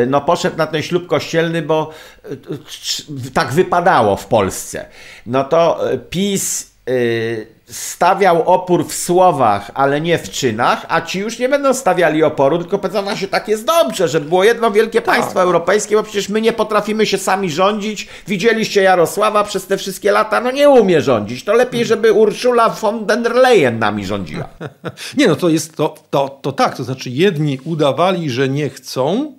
no 0.07 0.21
poszedł 0.21 0.57
na 0.57 0.67
ten 0.67 0.83
ślub 0.83 1.07
kościelny, 1.07 1.63
bo 1.63 1.91
e, 2.25 2.29
tak 3.35 3.53
wypadało 3.53 4.17
w 4.17 4.27
Polsce. 4.27 4.87
No 5.27 5.45
to 5.45 5.91
e, 5.93 5.99
PiS 5.99 6.75
stawiał 7.69 8.43
opór 8.43 8.87
w 8.87 8.95
słowach, 8.95 9.71
ale 9.75 10.01
nie 10.01 10.19
w 10.19 10.31
czynach, 10.31 10.87
a 10.89 11.01
ci 11.01 11.19
już 11.19 11.39
nie 11.39 11.49
będą 11.49 11.75
stawiali 11.75 12.23
oporu, 12.23 12.59
tylko 12.59 12.79
powiedzą, 12.79 13.17
się 13.17 13.29
tak 13.29 13.49
jest 13.49 13.65
dobrze, 13.65 14.09
że 14.09 14.21
było 14.21 14.45
jedno 14.45 14.71
wielkie 14.71 15.03
tak. 15.03 15.17
państwo 15.17 15.43
europejskie, 15.43 15.97
bo 15.97 16.03
przecież 16.03 16.29
my 16.29 16.41
nie 16.41 16.53
potrafimy 16.53 17.07
się 17.07 17.19
sami 17.19 17.51
rządzić. 17.51 18.09
Widzieliście 18.27 18.83
Jarosława 18.83 19.45
przez 19.45 19.67
te 19.67 19.77
wszystkie 19.77 20.13
lata, 20.13 20.41
no 20.41 20.51
nie 20.51 20.69
umie 20.69 21.03
rządzić. 21.03 21.45
To 21.45 21.55
lepiej, 21.55 21.85
żeby 21.85 22.13
Urszula 22.13 22.69
von 22.69 23.07
der 23.07 23.35
Leyen 23.35 23.79
nami 23.79 24.07
rządziła. 24.07 24.49
Nie, 25.19 25.29
no 25.29 25.37
to 25.37 25.49
jest 25.49 25.77
to, 25.77 25.95
to, 26.11 26.39
to 26.43 26.53
tak, 26.53 26.77
to 26.77 26.85
znaczy 26.85 27.11
jedni 27.11 27.61
udawali, 27.65 28.31
że 28.31 28.49
nie 28.49 28.71
chcą, 28.71 29.33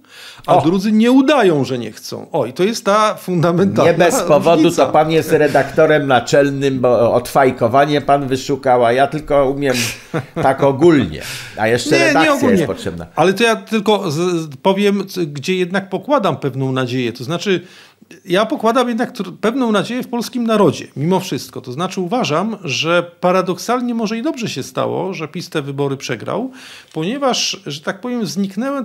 a 0.47 0.57
o. 0.57 0.61
drudzy 0.61 0.91
nie 0.91 1.11
udają, 1.11 1.63
że 1.63 1.77
nie 1.77 1.91
chcą. 1.91 2.27
O, 2.31 2.45
i 2.45 2.53
to 2.53 2.63
jest 2.63 2.85
ta 2.85 3.15
fundamentalna 3.15 3.91
Nie 3.91 3.97
bez 3.97 4.23
powodu 4.23 4.63
różnica. 4.63 4.85
to 4.85 4.91
pan 4.91 5.11
jest 5.11 5.31
redaktorem 5.31 6.07
naczelnym, 6.07 6.79
bo 6.79 7.13
odfajkowanie 7.13 8.01
pan 8.01 8.27
wyszukał, 8.27 8.85
a 8.85 8.91
ja 8.91 9.07
tylko 9.07 9.49
umiem 9.49 9.75
tak 10.43 10.63
ogólnie. 10.63 11.21
A 11.57 11.67
jeszcze 11.67 11.89
nie, 11.99 12.05
redakcja 12.05 12.41
nie 12.41 12.51
jest 12.51 12.65
potrzebna. 12.65 13.05
Ale 13.15 13.33
to 13.33 13.43
ja 13.43 13.55
tylko 13.55 14.03
powiem, 14.61 15.03
gdzie 15.27 15.55
jednak 15.55 15.89
pokładam 15.89 16.37
pewną 16.37 16.71
nadzieję. 16.71 17.13
To 17.13 17.23
znaczy, 17.23 17.61
ja 18.25 18.45
pokładam 18.45 18.87
jednak 18.87 19.13
pewną 19.41 19.71
nadzieję 19.71 20.03
w 20.03 20.07
polskim 20.07 20.43
narodzie, 20.43 20.87
mimo 20.95 21.19
wszystko. 21.19 21.61
To 21.61 21.71
znaczy 21.71 22.01
uważam, 22.01 22.57
że 22.63 23.11
paradoksalnie 23.19 23.93
może 23.93 24.17
i 24.17 24.21
dobrze 24.21 24.49
się 24.49 24.63
stało, 24.63 25.13
że 25.13 25.27
PiS 25.27 25.49
te 25.49 25.61
wybory 25.61 25.97
przegrał, 25.97 26.51
ponieważ, 26.93 27.61
że 27.65 27.81
tak 27.81 28.01
powiem, 28.01 28.21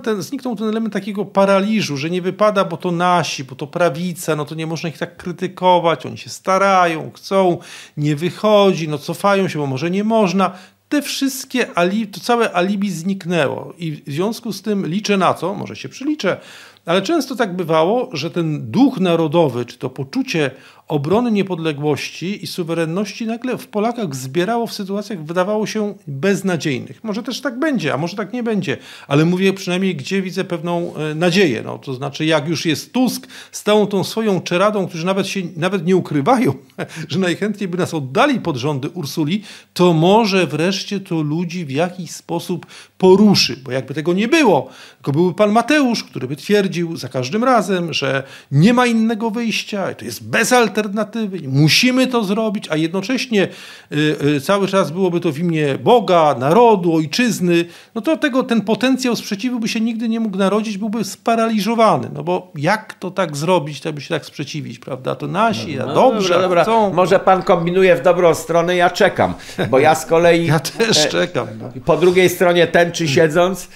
ten, 0.03 0.21
zniknął 0.21 0.55
ten 0.55 0.67
element 0.67 0.93
takiego 0.93 1.25
paraliżu, 1.25 1.97
że 1.97 2.09
nie 2.09 2.21
wypada, 2.21 2.65
bo 2.65 2.77
to 2.77 2.91
nasi, 2.91 3.43
bo 3.43 3.55
to 3.55 3.67
prawica, 3.67 4.35
no 4.35 4.45
to 4.45 4.55
nie 4.55 4.67
można 4.67 4.89
ich 4.89 4.97
tak 4.97 5.17
krytykować, 5.17 6.05
oni 6.05 6.17
się 6.17 6.29
starają, 6.29 7.11
chcą, 7.15 7.57
nie 7.97 8.15
wychodzi, 8.15 8.87
no 8.87 8.97
cofają 8.97 9.47
się, 9.47 9.59
bo 9.59 9.67
może 9.67 9.91
nie 9.91 10.03
można. 10.03 10.51
Te 10.89 11.01
wszystkie, 11.01 11.67
to 12.11 12.19
całe 12.19 12.55
alibi 12.55 12.91
zniknęło. 12.91 13.73
I 13.77 13.91
w 13.91 14.11
związku 14.11 14.53
z 14.53 14.61
tym 14.61 14.87
liczę 14.87 15.17
na 15.17 15.33
to, 15.33 15.53
może 15.53 15.75
się 15.75 15.89
przyliczę, 15.89 16.37
ale 16.85 17.01
często 17.01 17.35
tak 17.35 17.55
bywało, 17.55 18.09
że 18.13 18.31
ten 18.31 18.71
duch 18.71 18.99
narodowy, 18.99 19.65
czy 19.65 19.77
to 19.77 19.89
poczucie 19.89 20.51
obrony 20.91 21.31
niepodległości 21.31 22.43
i 22.43 22.47
suwerenności 22.47 23.25
nagle 23.25 23.57
w 23.57 23.67
Polakach 23.67 24.15
zbierało 24.15 24.67
w 24.67 24.73
sytuacjach, 24.73 25.23
wydawało 25.23 25.67
się 25.67 25.93
beznadziejnych. 26.07 27.03
Może 27.03 27.23
też 27.23 27.41
tak 27.41 27.59
będzie, 27.59 27.93
a 27.93 27.97
może 27.97 28.17
tak 28.17 28.33
nie 28.33 28.43
będzie, 28.43 28.77
ale 29.07 29.25
mówię 29.25 29.53
przynajmniej, 29.53 29.95
gdzie 29.95 30.21
widzę 30.21 30.43
pewną 30.43 30.95
e, 30.95 31.15
nadzieję. 31.15 31.61
No, 31.65 31.77
to 31.77 31.93
znaczy, 31.93 32.25
jak 32.25 32.47
już 32.47 32.65
jest 32.65 32.93
Tusk 32.93 33.27
z 33.51 33.63
całą 33.63 33.87
tą 33.87 34.03
swoją 34.03 34.41
czeradą, 34.41 34.87
którzy 34.87 35.05
nawet 35.05 35.27
się 35.27 35.41
nawet 35.57 35.85
nie 35.85 35.95
ukrywają, 35.95 36.53
że 37.09 37.19
najchętniej 37.19 37.67
by 37.67 37.77
nas 37.77 37.93
oddali 37.93 38.39
pod 38.39 38.57
rządy 38.57 38.89
Ursuli, 38.89 39.43
to 39.73 39.93
może 39.93 40.47
wreszcie 40.47 40.99
to 40.99 41.21
ludzi 41.21 41.65
w 41.65 41.71
jakiś 41.71 42.11
sposób 42.11 42.65
poruszy, 42.97 43.57
bo 43.63 43.71
jakby 43.71 43.93
tego 43.93 44.13
nie 44.13 44.27
było, 44.27 44.69
tylko 44.95 45.11
byłby 45.11 45.35
pan 45.35 45.51
Mateusz, 45.51 46.03
który 46.03 46.27
by 46.27 46.35
twierdził 46.35 46.97
za 46.97 47.09
każdym 47.09 47.43
razem, 47.43 47.93
że 47.93 48.23
nie 48.51 48.73
ma 48.73 48.87
innego 48.87 49.31
wyjścia, 49.31 49.93
to 49.93 50.05
jest 50.05 50.23
bez 50.23 50.51
alternatywy, 50.81 51.39
musimy 51.47 52.07
to 52.07 52.23
zrobić, 52.23 52.67
a 52.69 52.75
jednocześnie 52.75 53.47
y, 53.91 54.15
y, 54.35 54.41
cały 54.41 54.67
czas 54.67 54.91
byłoby 54.91 55.19
to 55.19 55.31
w 55.31 55.39
imię 55.39 55.77
Boga, 55.83 56.35
narodu, 56.39 56.95
ojczyzny, 56.95 57.65
no 57.95 58.01
to 58.01 58.17
tego, 58.17 58.43
ten 58.43 58.61
potencjał 58.61 59.15
sprzeciwu 59.15 59.59
by 59.59 59.67
się 59.67 59.81
nigdy 59.81 60.09
nie 60.09 60.19
mógł 60.19 60.37
narodzić, 60.37 60.77
byłby 60.77 61.03
sparaliżowany, 61.03 62.09
no 62.13 62.23
bo 62.23 62.51
jak 62.55 62.93
to 62.93 63.11
tak 63.11 63.37
zrobić, 63.37 63.87
aby 63.87 64.01
się 64.01 64.09
tak 64.09 64.25
sprzeciwić, 64.25 64.79
prawda? 64.79 65.15
To 65.15 65.27
nasi, 65.27 65.75
no, 65.75 65.85
no 65.85 65.93
dobrze, 65.93 66.33
dobra, 66.33 66.41
dobra. 66.41 66.63
Chcą. 66.63 66.93
Może 66.93 67.19
pan 67.19 67.43
kombinuje 67.43 67.95
w 67.95 68.01
dobrą 68.01 68.33
stronę, 68.33 68.75
ja 68.75 68.89
czekam, 68.89 69.33
bo 69.69 69.79
ja 69.79 69.95
z 69.95 70.05
kolei... 70.05 70.45
ja 70.51 70.59
też 70.59 71.05
e, 71.05 71.09
czekam. 71.09 71.47
No. 71.59 71.69
Po 71.85 71.97
drugiej 71.97 72.29
stronie 72.29 72.67
ten, 72.67 72.91
siedząc, 72.93 73.63
e, 73.65 73.67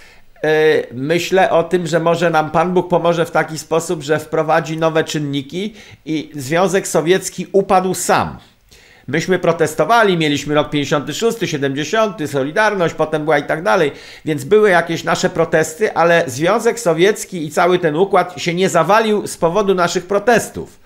myślę 0.91 1.49
o 1.49 1.63
tym, 1.63 1.87
że 1.87 1.99
może 1.99 2.29
nam 2.29 2.51
Pan 2.51 2.73
Bóg 2.73 2.89
pomoże 2.89 3.25
w 3.25 3.31
taki 3.31 3.57
sposób, 3.57 4.03
że 4.03 4.19
wprowadzi 4.19 4.77
nowe 4.77 5.03
czynniki 5.03 5.73
i 6.05 6.29
Związek 6.35 6.87
Sowiecki 6.87 7.47
upadł 7.51 7.93
sam. 7.93 8.37
Myśmy 9.07 9.39
protestowali, 9.39 10.17
mieliśmy 10.17 10.55
rok 10.55 10.69
56, 10.69 11.37
70, 11.45 12.17
Solidarność, 12.31 12.93
potem 12.93 13.23
była 13.23 13.37
i 13.37 13.43
tak 13.43 13.63
dalej, 13.63 13.91
więc 14.25 14.43
były 14.43 14.69
jakieś 14.69 15.03
nasze 15.03 15.29
protesty, 15.29 15.93
ale 15.93 16.23
Związek 16.27 16.79
Sowiecki 16.79 17.45
i 17.45 17.51
cały 17.51 17.79
ten 17.79 17.95
układ 17.95 18.33
się 18.37 18.53
nie 18.53 18.69
zawalił 18.69 19.27
z 19.27 19.37
powodu 19.37 19.75
naszych 19.75 20.05
protestów 20.05 20.79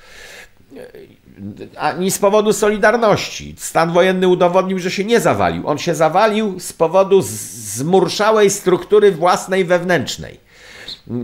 ani 1.78 2.12
z 2.12 2.20
powodu 2.20 2.54
Solidarności. 2.54 3.56
Stan 3.58 3.92
wojenny 3.92 4.28
udowodnił, 4.28 4.80
że 4.80 4.92
się 4.92 5.04
nie 5.04 5.20
zawalił. 5.20 5.68
On 5.68 5.78
się 5.78 5.96
zawalił 5.96 6.60
z 6.60 6.74
powodu 6.74 7.22
zmurszałej 7.22 8.50
struktury 8.50 9.12
własnej 9.12 9.66
wewnętrznej. 9.66 10.50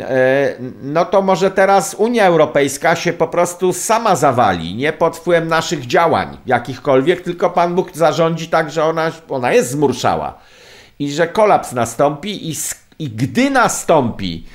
E, 0.01 0.55
no 0.81 1.05
to 1.05 1.21
może 1.21 1.51
teraz 1.51 1.93
Unia 1.93 2.25
Europejska 2.25 2.95
się 2.95 3.13
po 3.13 3.27
prostu 3.27 3.73
sama 3.73 4.15
zawali, 4.15 4.75
nie 4.75 4.93
pod 4.93 5.17
wpływem 5.17 5.47
naszych 5.47 5.87
działań 5.87 6.37
jakichkolwiek, 6.45 7.21
tylko 7.21 7.49
Pan 7.49 7.75
Bóg 7.75 7.91
zarządzi 7.93 8.47
tak, 8.47 8.71
że 8.71 8.83
ona, 8.83 9.11
ona 9.29 9.53
jest 9.53 9.69
zmurszała 9.69 10.37
i 10.99 11.11
że 11.11 11.27
kolaps 11.27 11.71
nastąpi 11.71 12.49
i, 12.51 12.55
i 12.99 13.09
gdy 13.09 13.49
nastąpi, 13.49 14.45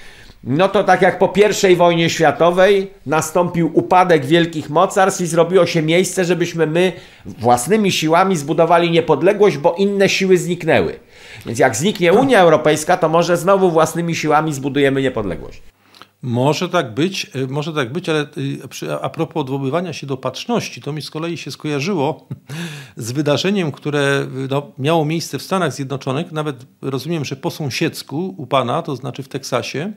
no 0.44 0.68
to 0.68 0.84
tak 0.84 1.02
jak 1.02 1.18
po 1.18 1.32
I 1.70 1.76
wojnie 1.76 2.10
światowej 2.10 2.90
nastąpił 3.06 3.70
upadek 3.74 4.26
wielkich 4.26 4.70
mocarstw 4.70 5.20
i 5.20 5.26
zrobiło 5.26 5.66
się 5.66 5.82
miejsce, 5.82 6.24
żebyśmy 6.24 6.66
my 6.66 6.92
własnymi 7.26 7.92
siłami 7.92 8.36
zbudowali 8.36 8.90
niepodległość, 8.90 9.58
bo 9.58 9.74
inne 9.74 10.08
siły 10.08 10.38
zniknęły. 10.38 11.00
Więc 11.46 11.58
jak 11.58 11.76
zniknie 11.76 12.12
Unia 12.12 12.40
Europejska, 12.40 12.96
to 12.96 13.08
może 13.08 13.36
znowu 13.36 13.70
własnymi 13.70 14.14
siłami 14.14 14.52
zbudujemy 14.52 15.02
niepodległość. 15.02 15.62
Może 16.22 16.68
tak 16.68 16.94
być, 16.94 17.30
y, 17.36 17.46
może 17.46 17.72
tak 17.72 17.92
być, 17.92 18.08
ale 18.08 18.26
y, 18.82 18.92
a 19.02 19.08
propos 19.08 19.40
odwoływania 19.40 19.92
się 19.92 20.06
do 20.06 20.16
patrzności, 20.16 20.82
to 20.82 20.92
mi 20.92 21.02
z 21.02 21.10
kolei 21.10 21.36
się 21.36 21.50
skojarzyło 21.50 22.28
z 22.96 23.12
wydarzeniem, 23.12 23.72
które 23.72 24.26
y, 24.44 24.48
no, 24.50 24.72
miało 24.78 25.04
miejsce 25.04 25.38
w 25.38 25.42
Stanach 25.42 25.72
Zjednoczonych, 25.72 26.32
nawet 26.32 26.56
rozumiem, 26.82 27.24
że 27.24 27.36
po 27.36 27.50
sąsiedzku 27.50 28.34
u 28.38 28.46
pana, 28.46 28.82
to 28.82 28.96
znaczy 28.96 29.22
w 29.22 29.28
Teksasie. 29.28 29.92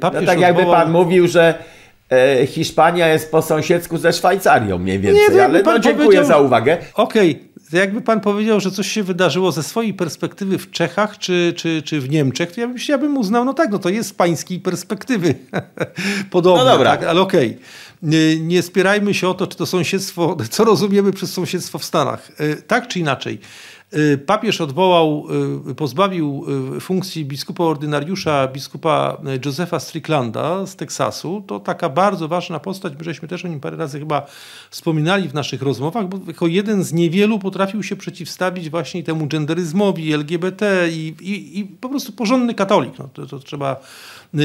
Papież 0.00 0.20
no 0.20 0.26
tak 0.26 0.40
jakby 0.40 0.60
odwołał... 0.60 0.82
pan 0.82 0.92
mówił, 0.92 1.28
że 1.28 1.64
e, 2.10 2.46
Hiszpania 2.46 3.08
jest 3.08 3.30
po 3.30 3.42
sąsiedzku 3.42 3.98
ze 3.98 4.12
Szwajcarią 4.12 4.78
mniej 4.78 4.98
więcej, 4.98 5.36
nie, 5.36 5.44
ale 5.44 5.62
no, 5.62 5.78
dziękuję 5.78 6.24
za 6.24 6.38
uwagę. 6.38 6.78
Okej, 6.94 7.30
okay 7.30 7.53
to 7.74 7.78
jakby 7.78 8.00
pan 8.00 8.20
powiedział, 8.20 8.60
że 8.60 8.70
coś 8.70 8.92
się 8.92 9.02
wydarzyło 9.02 9.52
ze 9.52 9.62
swojej 9.62 9.94
perspektywy 9.94 10.58
w 10.58 10.70
Czechach 10.70 11.18
czy, 11.18 11.52
czy, 11.56 11.82
czy 11.82 12.00
w 12.00 12.10
Niemczech, 12.10 12.52
to 12.52 12.60
ja 12.60 12.68
bym, 12.68 12.76
ja 12.88 12.98
bym 12.98 13.18
uznał, 13.18 13.44
no 13.44 13.54
tak, 13.54 13.70
no 13.70 13.78
to 13.78 13.88
jest 13.88 14.08
z 14.08 14.12
pańskiej 14.12 14.60
perspektywy 14.60 15.34
podobne, 16.30 16.64
no 16.64 16.70
dobra. 16.70 16.90
Tak? 16.90 17.08
ale 17.08 17.20
okej. 17.20 17.48
Okay. 17.48 17.60
Nie, 18.02 18.40
nie 18.40 18.62
spierajmy 18.62 19.14
się 19.14 19.28
o 19.28 19.34
to, 19.34 19.46
czy 19.46 19.56
to 19.56 19.66
sąsiedztwo, 19.66 20.36
co 20.50 20.64
rozumiemy 20.64 21.12
przez 21.12 21.32
sąsiedztwo 21.32 21.78
w 21.78 21.84
Stanach. 21.84 22.32
E, 22.38 22.56
tak 22.56 22.88
czy 22.88 22.98
inaczej. 22.98 23.38
Y, 23.96 24.18
papież 24.18 24.60
odwołał, 24.60 25.26
y, 25.70 25.74
pozbawił 25.74 26.44
y, 26.76 26.80
funkcji 26.80 27.24
biskupa 27.24 27.64
ordynariusza 27.64 28.48
biskupa 28.48 29.16
Josepha 29.44 29.80
Stricklanda 29.80 30.66
z 30.66 30.76
Teksasu. 30.76 31.44
To 31.46 31.60
taka 31.60 31.88
bardzo 31.88 32.28
ważna 32.28 32.60
postać, 32.60 32.92
my 32.98 33.04
żeśmy 33.04 33.28
też 33.28 33.44
o 33.44 33.48
nim 33.48 33.60
parę 33.60 33.76
razy 33.76 33.98
chyba 33.98 34.26
wspominali 34.70 35.28
w 35.28 35.34
naszych 35.34 35.62
rozmowach, 35.62 36.08
bo 36.08 36.18
jako 36.26 36.46
jeden 36.46 36.84
z 36.84 36.92
niewielu 36.92 37.38
potrafił 37.38 37.82
się 37.82 37.96
przeciwstawić 37.96 38.70
właśnie 38.70 39.02
temu 39.02 39.26
genderyzmowi, 39.26 40.12
LGBT 40.12 40.88
i, 40.90 41.14
i, 41.20 41.58
i 41.58 41.64
po 41.64 41.88
prostu 41.88 42.12
porządny 42.12 42.54
katolik. 42.54 42.98
No, 42.98 43.08
to, 43.14 43.26
to 43.26 43.38
trzeba 43.38 43.80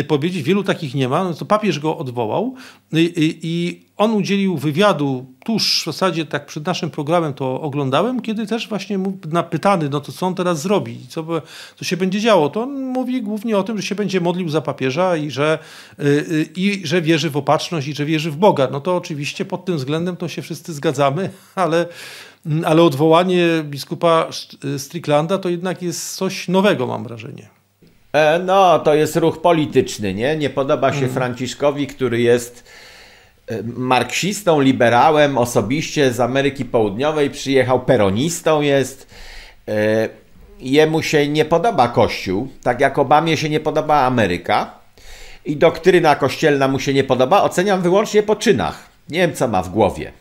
powiedzieć. 0.07 0.43
Wielu 0.43 0.63
takich 0.63 0.95
nie 0.95 1.09
ma. 1.09 1.23
No 1.23 1.33
to 1.33 1.45
papież 1.45 1.79
go 1.79 1.97
odwołał 1.97 2.55
i, 2.93 3.39
i 3.43 3.81
on 3.99 4.11
udzielił 4.11 4.57
wywiadu 4.57 5.25
tuż 5.45 5.81
w 5.81 5.85
zasadzie 5.85 6.25
tak 6.25 6.45
przed 6.45 6.65
naszym 6.65 6.89
programem 6.89 7.33
to 7.33 7.61
oglądałem, 7.61 8.21
kiedy 8.21 8.47
też 8.47 8.67
właśnie 8.67 8.99
napytany, 9.31 9.89
no 9.89 10.01
to 10.01 10.11
co 10.11 10.27
on 10.27 10.35
teraz 10.35 10.61
zrobi, 10.61 10.99
co, 11.09 11.25
co 11.75 11.85
się 11.85 11.97
będzie 11.97 12.19
działo, 12.19 12.49
to 12.49 12.61
on 12.61 12.81
mówi 12.81 13.21
głównie 13.21 13.57
o 13.57 13.63
tym, 13.63 13.77
że 13.77 13.83
się 13.83 13.95
będzie 13.95 14.21
modlił 14.21 14.49
za 14.49 14.61
papieża 14.61 15.17
i 15.17 15.31
że, 15.31 15.59
yy, 15.97 16.45
i 16.55 16.87
że 16.87 17.01
wierzy 17.01 17.29
w 17.29 17.37
opatrzność 17.37 17.87
i 17.87 17.95
że 17.95 18.05
wierzy 18.05 18.31
w 18.31 18.37
Boga. 18.37 18.67
No 18.71 18.81
to 18.81 18.95
oczywiście 18.95 19.45
pod 19.45 19.65
tym 19.65 19.77
względem 19.77 20.17
to 20.17 20.27
się 20.27 20.41
wszyscy 20.41 20.73
zgadzamy, 20.73 21.29
ale, 21.55 21.85
ale 22.65 22.83
odwołanie 22.83 23.47
biskupa 23.63 24.27
Stricklanda 24.77 25.37
to 25.37 25.49
jednak 25.49 25.81
jest 25.81 26.15
coś 26.15 26.47
nowego, 26.47 26.87
mam 26.87 27.03
wrażenie. 27.03 27.49
E, 28.13 28.39
no, 28.39 28.79
to 28.79 28.93
jest 28.93 29.15
ruch 29.15 29.41
polityczny, 29.41 30.13
nie? 30.13 30.37
Nie 30.37 30.49
podoba 30.49 30.91
się 30.93 30.99
mm. 30.99 31.11
Franciszkowi, 31.11 31.87
który 31.87 32.21
jest 32.21 32.63
marksistą, 33.63 34.61
liberałem, 34.61 35.37
osobiście 35.37 36.13
z 36.13 36.19
Ameryki 36.19 36.65
Południowej, 36.65 37.29
przyjechał 37.29 37.79
peronistą 37.79 38.61
jest. 38.61 39.07
E, 39.67 40.09
jemu 40.59 41.01
się 41.01 41.27
nie 41.27 41.45
podoba 41.45 41.87
Kościół, 41.87 42.47
tak 42.63 42.81
jak 42.81 42.99
Obamie 42.99 43.37
się 43.37 43.49
nie 43.49 43.59
podoba 43.59 44.01
Ameryka 44.01 44.71
i 45.45 45.57
doktryna 45.57 46.15
kościelna 46.15 46.67
mu 46.67 46.79
się 46.79 46.93
nie 46.93 47.03
podoba. 47.03 47.43
Oceniam 47.43 47.81
wyłącznie 47.81 48.23
po 48.23 48.35
czynach. 48.35 48.89
Nie 49.09 49.19
wiem, 49.19 49.33
co 49.33 49.47
ma 49.47 49.63
w 49.63 49.69
głowie. 49.69 50.11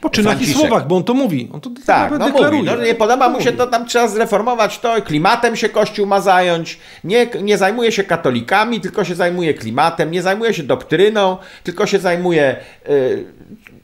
Po 0.00 0.10
czynach 0.10 0.42
i 0.42 0.52
słowach, 0.52 0.86
bo 0.86 0.96
on 0.96 1.04
to 1.04 1.14
mówi. 1.14 1.48
On 1.52 1.60
to 1.60 1.70
tak, 1.86 2.12
no 2.18 2.28
mówi. 2.28 2.62
No, 2.62 2.76
nie 2.76 2.94
podoba 2.94 3.28
mu 3.28 3.40
się 3.40 3.52
to, 3.52 3.66
tam 3.66 3.86
trzeba 3.86 4.08
zreformować 4.08 4.78
to, 4.78 5.02
klimatem 5.02 5.56
się 5.56 5.68
Kościół 5.68 6.06
ma 6.06 6.20
zająć. 6.20 6.78
Nie, 7.04 7.26
nie 7.42 7.58
zajmuje 7.58 7.92
się 7.92 8.04
katolikami, 8.04 8.80
tylko 8.80 9.04
się 9.04 9.14
zajmuje 9.14 9.54
klimatem, 9.54 10.10
nie 10.10 10.22
zajmuje 10.22 10.54
się 10.54 10.62
doktryną, 10.62 11.36
tylko 11.64 11.86
się 11.86 11.98
zajmuje 11.98 12.56
y, 12.88 13.24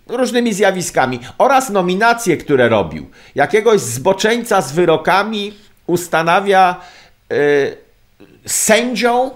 różnymi 0.08 0.52
zjawiskami. 0.52 1.20
Oraz 1.38 1.70
nominacje, 1.70 2.36
które 2.36 2.68
robił. 2.68 3.10
Jakiegoś 3.34 3.80
zboczeńca 3.80 4.60
z 4.60 4.72
wyrokami 4.72 5.54
ustanawia 5.86 6.76
y, 7.32 7.76
sędzią 8.46 9.30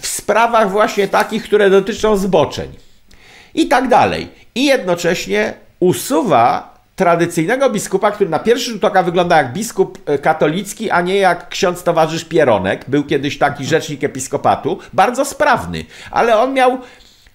w 0.00 0.06
sprawach 0.06 0.70
właśnie 0.70 1.08
takich, 1.08 1.44
które 1.44 1.70
dotyczą 1.70 2.16
zboczeń. 2.16 2.68
I 3.54 3.68
tak 3.68 3.88
dalej. 3.88 4.28
I 4.54 4.64
jednocześnie 4.64 5.54
usuwa 5.82 6.74
tradycyjnego 6.96 7.70
biskupa, 7.70 8.10
który 8.10 8.30
na 8.30 8.38
pierwszy 8.38 8.70
rzut 8.70 8.84
oka 8.84 9.02
wygląda 9.02 9.36
jak 9.36 9.52
biskup 9.52 9.98
e, 10.06 10.18
katolicki, 10.18 10.90
a 10.90 11.00
nie 11.00 11.16
jak 11.16 11.48
ksiądz 11.48 11.82
towarzysz 11.82 12.24
Pieronek. 12.24 12.84
Był 12.88 13.04
kiedyś 13.04 13.38
taki 13.38 13.64
rzecznik 13.64 14.04
episkopatu, 14.04 14.78
bardzo 14.92 15.24
sprawny, 15.24 15.84
ale 16.10 16.38
on 16.38 16.54
miał 16.54 16.78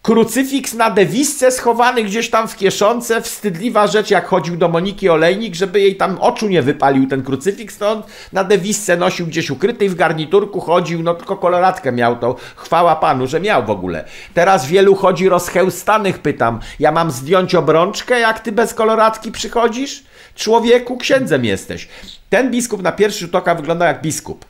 Krucyfiks 0.08 0.74
na 0.74 0.90
dewisce 0.90 1.52
schowany 1.52 2.04
gdzieś 2.04 2.30
tam 2.30 2.48
w 2.48 2.56
kieszonce, 2.56 3.22
wstydliwa 3.22 3.88
rzecz, 3.88 4.12
jak 4.12 4.28
chodził 4.28 4.58
do 4.58 4.68
Moniki 4.70 5.10
Olejnik, 5.10 5.56
żeby 5.56 5.80
jej 5.82 5.96
tam 5.96 6.18
oczu 6.20 6.48
nie 6.48 6.62
wypalił 6.62 7.08
ten 7.08 7.24
krucyfiks, 7.24 7.78
to 7.78 7.92
on 7.92 8.04
na 8.34 8.44
dewisce 8.44 8.98
nosił 8.98 9.28
gdzieś 9.28 9.50
ukryty 9.50 9.90
w 9.90 9.96
garniturku, 9.96 10.60
chodził, 10.60 11.04
no 11.04 11.14
tylko 11.14 11.38
koloratkę 11.38 11.92
miał, 11.92 12.16
to 12.16 12.36
chwała 12.56 12.96
Panu, 12.96 13.28
że 13.28 13.40
miał 13.40 13.66
w 13.66 13.70
ogóle. 13.70 14.06
Teraz 14.34 14.66
wielu 14.66 14.96
chodzi 14.96 15.30
rozchełstanych, 15.30 16.20
pytam, 16.20 16.60
ja 16.80 16.92
mam 16.92 17.12
zdjąć 17.12 17.56
obrączkę, 17.56 18.20
jak 18.20 18.40
ty 18.40 18.52
bez 18.52 18.74
koloratki 18.74 19.32
przychodzisz? 19.32 20.04
Człowieku, 20.36 20.98
księdzem 20.98 21.46
jesteś. 21.46 21.88
Ten 22.30 22.52
biskup 22.52 22.82
na 22.82 22.92
pierwszy 22.92 23.20
rzut 23.20 23.36
oka 23.36 23.56
wygląda 23.56 23.86
jak 23.86 24.02
biskup. 24.02 24.46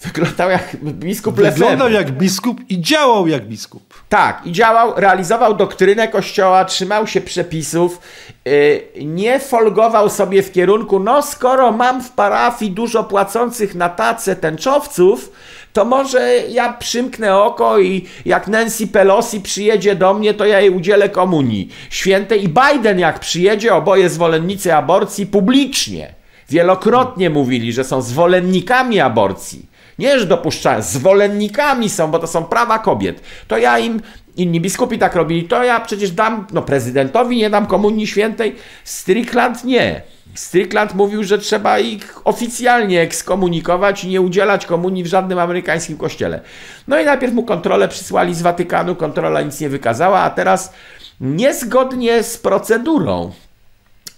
Wyglądał 0.00 0.50
jak 0.50 0.76
biskup 0.76 1.34
Wyglądał 1.34 1.68
Lefebvre. 1.68 1.92
jak 1.92 2.10
biskup 2.10 2.60
i 2.68 2.80
działał 2.80 3.26
jak 3.26 3.48
biskup. 3.48 3.94
Tak, 4.08 4.46
i 4.46 4.52
działał, 4.52 4.92
realizował 4.96 5.54
doktrynę 5.54 6.08
kościoła, 6.08 6.64
trzymał 6.64 7.06
się 7.06 7.20
przepisów, 7.20 8.00
yy, 8.44 8.82
nie 9.04 9.38
folgował 9.38 10.10
sobie 10.10 10.42
w 10.42 10.52
kierunku, 10.52 10.98
no 10.98 11.22
skoro 11.22 11.72
mam 11.72 12.02
w 12.02 12.10
parafii 12.10 12.70
dużo 12.70 13.04
płacących 13.04 13.74
na 13.74 13.88
tacę 13.88 14.36
tęczowców, 14.36 15.32
to 15.72 15.84
może 15.84 16.36
ja 16.48 16.72
przymknę 16.72 17.36
oko 17.36 17.78
i 17.78 18.06
jak 18.24 18.48
Nancy 18.48 18.86
Pelosi 18.86 19.40
przyjedzie 19.40 19.94
do 19.94 20.14
mnie, 20.14 20.34
to 20.34 20.44
ja 20.44 20.60
jej 20.60 20.70
udzielę 20.70 21.08
komunii 21.08 21.68
świętej 21.90 22.44
i 22.44 22.48
Biden 22.48 22.98
jak 22.98 23.18
przyjedzie, 23.20 23.74
oboje 23.74 24.08
zwolennicy 24.08 24.74
aborcji 24.74 25.26
publicznie. 25.26 26.14
Wielokrotnie 26.48 27.30
mówili, 27.30 27.72
że 27.72 27.84
są 27.84 28.02
zwolennikami 28.02 29.00
aborcji. 29.00 29.69
Nie, 30.00 30.18
że 30.18 30.26
dopuszczają, 30.26 30.82
zwolennikami 30.82 31.90
są, 31.90 32.10
bo 32.10 32.18
to 32.18 32.26
są 32.26 32.44
prawa 32.44 32.78
kobiet. 32.78 33.22
To 33.48 33.58
ja 33.58 33.78
im, 33.78 34.00
inni 34.36 34.60
biskupi 34.60 34.98
tak 34.98 35.14
robili, 35.14 35.44
to 35.44 35.64
ja 35.64 35.80
przecież 35.80 36.10
dam, 36.10 36.46
no 36.52 36.62
prezydentowi 36.62 37.36
nie 37.36 37.50
dam 37.50 37.66
komunii 37.66 38.06
świętej, 38.06 38.56
Strickland 38.84 39.64
nie. 39.64 40.02
Strickland 40.34 40.94
mówił, 40.94 41.24
że 41.24 41.38
trzeba 41.38 41.78
ich 41.78 42.20
oficjalnie 42.24 43.00
ekskomunikować 43.00 44.04
i 44.04 44.08
nie 44.08 44.20
udzielać 44.20 44.66
komunii 44.66 45.04
w 45.04 45.06
żadnym 45.06 45.38
amerykańskim 45.38 45.96
kościele. 45.96 46.40
No 46.88 47.00
i 47.00 47.04
najpierw 47.04 47.34
mu 47.34 47.42
kontrolę 47.42 47.88
przysłali 47.88 48.34
z 48.34 48.42
Watykanu, 48.42 48.96
kontrola 48.96 49.42
nic 49.42 49.60
nie 49.60 49.68
wykazała, 49.68 50.20
a 50.20 50.30
teraz 50.30 50.72
niezgodnie 51.20 52.22
z 52.22 52.38
procedurą 52.38 53.32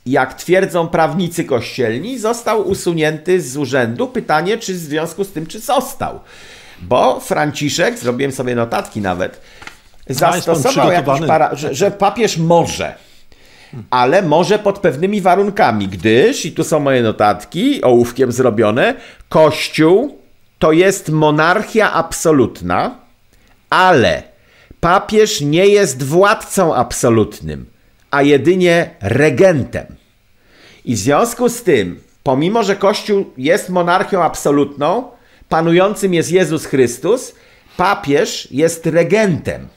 jak 0.06 0.34
twierdzą 0.34 0.88
prawnicy 0.88 1.44
kościelni, 1.44 2.18
został 2.18 2.68
usunięty 2.68 3.40
z 3.40 3.56
urzędu. 3.56 4.08
Pytanie, 4.08 4.58
czy 4.58 4.74
w 4.74 4.76
związku 4.76 5.24
z 5.24 5.32
tym, 5.32 5.46
czy 5.46 5.60
został. 5.60 6.20
Bo 6.82 7.20
Franciszek, 7.20 7.98
zrobiłem 7.98 8.32
sobie 8.32 8.54
notatki 8.54 9.00
nawet, 9.00 9.40
zastosował 10.08 10.92
jakiś 10.92 11.26
para, 11.26 11.54
że, 11.54 11.74
że 11.74 11.90
papież 11.90 12.36
może 12.36 12.94
ale 13.90 14.22
może 14.22 14.58
pod 14.58 14.78
pewnymi 14.78 15.20
warunkami, 15.20 15.88
gdyż, 15.88 16.46
i 16.46 16.52
tu 16.52 16.64
są 16.64 16.80
moje 16.80 17.02
notatki, 17.02 17.82
ołówkiem 17.82 18.32
zrobione, 18.32 18.94
Kościół 19.28 20.18
to 20.58 20.72
jest 20.72 21.08
monarchia 21.08 21.92
absolutna, 21.92 22.98
ale 23.70 24.22
papież 24.80 25.40
nie 25.40 25.66
jest 25.66 26.02
władcą 26.02 26.74
absolutnym 26.74 27.66
a 28.12 28.22
jedynie 28.22 28.90
regentem. 29.00 29.86
I 30.84 30.94
w 30.94 30.98
związku 30.98 31.48
z 31.48 31.62
tym, 31.62 32.00
pomimo 32.22 32.62
że 32.62 32.76
Kościół 32.76 33.24
jest 33.38 33.68
monarchią 33.68 34.22
absolutną, 34.22 35.04
panującym 35.48 36.14
jest 36.14 36.32
Jezus 36.32 36.64
Chrystus, 36.66 37.34
papież 37.76 38.48
jest 38.50 38.86
regentem 38.86 39.68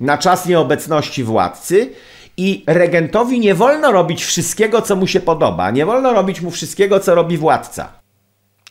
na 0.00 0.18
czas 0.18 0.46
nieobecności 0.46 1.24
władcy 1.24 1.90
i 2.36 2.64
regentowi 2.66 3.40
nie 3.40 3.54
wolno 3.54 3.92
robić 3.92 4.24
wszystkiego, 4.24 4.82
co 4.82 4.96
mu 4.96 5.06
się 5.06 5.20
podoba, 5.20 5.70
nie 5.70 5.86
wolno 5.86 6.12
robić 6.12 6.40
mu 6.40 6.50
wszystkiego, 6.50 7.00
co 7.00 7.14
robi 7.14 7.36
władca. 7.36 7.92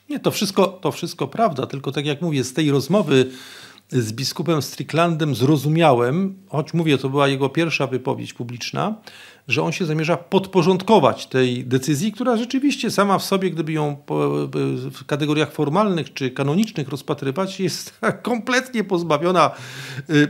Nie, 0.09 0.19
to 0.19 0.31
wszystko, 0.31 0.67
to 0.67 0.91
wszystko 0.91 1.27
prawda, 1.27 1.67
tylko 1.67 1.91
tak 1.91 2.05
jak 2.05 2.21
mówię, 2.21 2.43
z 2.43 2.53
tej 2.53 2.71
rozmowy 2.71 3.29
z 3.89 4.13
biskupem 4.13 4.61
Stricklandem 4.61 5.35
zrozumiałem, 5.35 6.35
choć 6.49 6.73
mówię, 6.73 6.97
to 6.97 7.09
była 7.09 7.27
jego 7.27 7.49
pierwsza 7.49 7.87
wypowiedź 7.87 8.33
publiczna, 8.33 8.95
że 9.47 9.63
on 9.63 9.71
się 9.71 9.85
zamierza 9.85 10.17
podporządkować 10.17 11.27
tej 11.27 11.65
decyzji, 11.65 12.11
która 12.11 12.37
rzeczywiście 12.37 12.91
sama 12.91 13.19
w 13.19 13.23
sobie, 13.23 13.51
gdyby 13.51 13.71
ją 13.71 13.97
w 14.91 15.05
kategoriach 15.05 15.51
formalnych 15.51 16.13
czy 16.13 16.31
kanonicznych 16.31 16.89
rozpatrywać, 16.89 17.59
jest 17.59 17.99
kompletnie 18.21 18.83
pozbawiona 18.83 19.51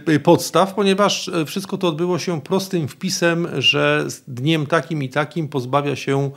y, 0.10 0.20
podstaw, 0.20 0.74
ponieważ 0.74 1.32
wszystko 1.46 1.78
to 1.78 1.88
odbyło 1.88 2.20
się 2.20 2.42
prostym 2.42 2.88
wpisem, 2.88 3.48
że 3.58 4.08
dniem 4.28 4.66
takim 4.66 5.04
i 5.04 5.10
takim 5.10 5.48
pozbawia 5.48 5.96
się 5.96 6.32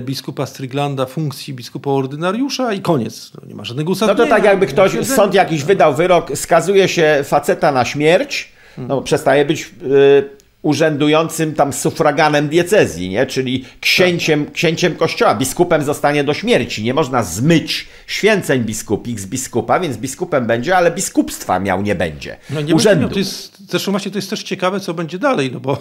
biskupa 0.00 0.46
Striglanda 0.46 1.06
funkcji 1.06 1.54
biskupa 1.54 1.90
ordynariusza 1.90 2.72
i 2.72 2.80
koniec. 2.80 3.32
No, 3.34 3.48
nie 3.48 3.54
ma 3.54 3.64
żadnego 3.64 3.92
uzasadnienia. 3.92 4.18
No 4.18 4.24
to 4.24 4.36
tak 4.36 4.44
jakby 4.44 4.66
ktoś, 4.66 5.06
sąd 5.06 5.34
jakiś 5.34 5.64
wydał 5.64 5.94
wyrok, 5.94 6.38
skazuje 6.38 6.88
się 6.88 7.20
faceta 7.24 7.72
na 7.72 7.84
śmierć, 7.84 8.52
no 8.78 9.02
przestaje 9.02 9.44
być 9.44 9.74
y, 9.82 10.40
urzędującym 10.62 11.54
tam 11.54 11.72
sufraganem 11.72 12.48
diecezji, 12.48 13.08
nie? 13.08 13.26
czyli 13.26 13.64
księciem, 13.80 14.44
tak. 14.44 14.54
księciem 14.54 14.94
kościoła. 14.96 15.34
Biskupem 15.34 15.84
zostanie 15.84 16.24
do 16.24 16.34
śmierci. 16.34 16.82
Nie 16.82 16.94
można 16.94 17.22
zmyć 17.22 17.86
święceń 18.06 18.62
biskupik 18.62 19.20
z 19.20 19.26
biskupa, 19.26 19.80
więc 19.80 19.96
biskupem 19.96 20.46
będzie, 20.46 20.76
ale 20.76 20.90
biskupstwa 20.90 21.60
miał 21.60 21.82
nie 21.82 21.94
będzie. 21.94 22.36
No 22.50 22.60
nie 22.60 22.74
Urzędu. 22.74 23.00
Będzie, 23.00 23.14
to 23.14 23.18
jest, 23.18 23.70
zresztą 23.70 23.90
właśnie 23.90 24.10
to 24.10 24.18
jest 24.18 24.30
też 24.30 24.42
ciekawe, 24.42 24.80
co 24.80 24.94
będzie 24.94 25.18
dalej, 25.18 25.50
no 25.52 25.60
bo 25.60 25.78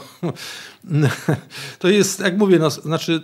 to 1.79 1.89
jest, 1.89 2.19
jak 2.19 2.37
mówię, 2.37 2.59
no, 2.59 2.69
znaczy, 2.69 3.21